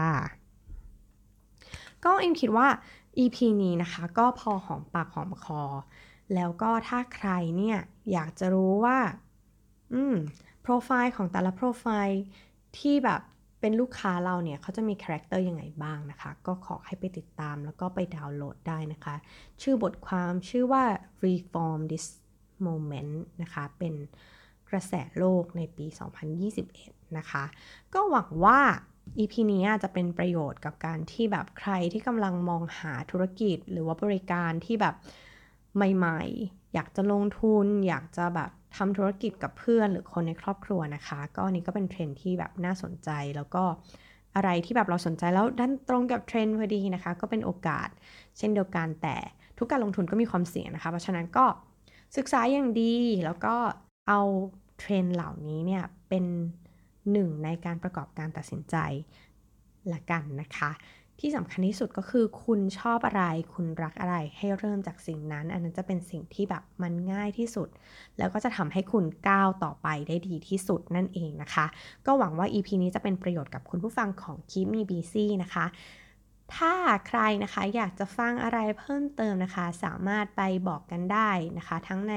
[2.05, 2.69] ก็เอ็มคิดว่า
[3.19, 5.63] EP นี้นะคะ ก็พอหอมปากหอมคอ
[6.35, 7.79] แล้วก็ถ้าใครเนี่ย
[8.13, 8.99] อยากจะรู้ว่า
[9.93, 10.15] อืม
[10.63, 12.23] โปรไฟล์ของแต่ละโปรไฟล์
[12.79, 13.23] ที่แบบ
[13.61, 19.15] เป็นลูกค้าเราเนี่ยเขาจะมี character ยังไงบ้างนะคะ ก็ขอให้ไปติดตามแล้วก็ไปดาวน์โหลดได้นะคะ
[19.63, 20.85] ชื่อบทความชื่อว่า
[21.27, 22.07] reform this
[22.67, 23.95] moment นะคะ เป็น
[24.71, 25.87] กระแสโลกในปี
[26.51, 27.45] 2021 นะคะ
[27.95, 28.61] ก็หวังว่า
[29.19, 34.95] EP นี้จะเป็นประโยชน์กับการที่แบบใครที่กำลังมองหาธุรกิจ หรือว่าบริการที่แบบ
[35.77, 43.65] ใหม่ ๆ อยากจะลงทุน อยากจะแบบ ทำธุรกิจกับเพื่อนหรือคนในครอบครัวนะคะ ก็อันนี้ก็เป็นเทรนด์ที่แบบน่าสนใจแล้วก็
[44.37, 47.89] อะไรที่แบบเราสนใจแล้วดันตรงกับเทรนด์พอดีนะคะ ก็เป็นโอกาส
[48.39, 49.17] เช่นเดียวกันแต่
[49.59, 51.45] ทุกการลงทุนก็มีความเสี่ยงนะคะ เพราะฉะนั้นก็
[52.17, 52.95] ศึกษาอย่างดี
[53.25, 53.55] แล้วก็
[54.09, 54.21] เอา
[54.79, 56.25] เทรนด์เหล่านี้เนี่ยเป็น
[57.13, 58.77] หนึ่งในการประกอบการตัดสินใจ
[59.93, 60.71] ละกันนะคะ
[61.23, 67.69] ที่สำคัญที่สุดก็คือ คุณชอบอะไร คุณรักอะไร ให้เริ่มจากสิ่งนั้น อันนั้นจะเป็นสิ่งที่แบบมันง่ายที่สุด
[68.19, 71.67] แล้วก็จะทำให้คุณก้าวต่อไปได้ดีที่สุดนั่นเองนะคะ
[72.07, 75.67] ก็หวังว่า EP นี้จะเป็นประโยชน์กับคุณผู้ฟังของ Keep Me Busy นะคะ
[76.55, 76.75] ถ้า
[77.07, 82.15] ใครนะคะอยากจะฟังอะไรเพิ่มเติมนะคะ สามารถไปบอกกันได้นะคะ ทั้งใน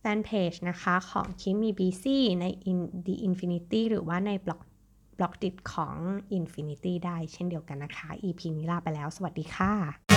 [0.00, 2.44] แฟนเพจนะคะของ Keep Me Busy ใน
[3.06, 4.62] The Infinity หรือว่าในบล็อก
[5.18, 5.94] บล็อกดิของ
[6.38, 10.07] Infinity ได้เช่นเดียวกันนะคะ EP นี้ลาไปแล้ว สวัสดีค่ะ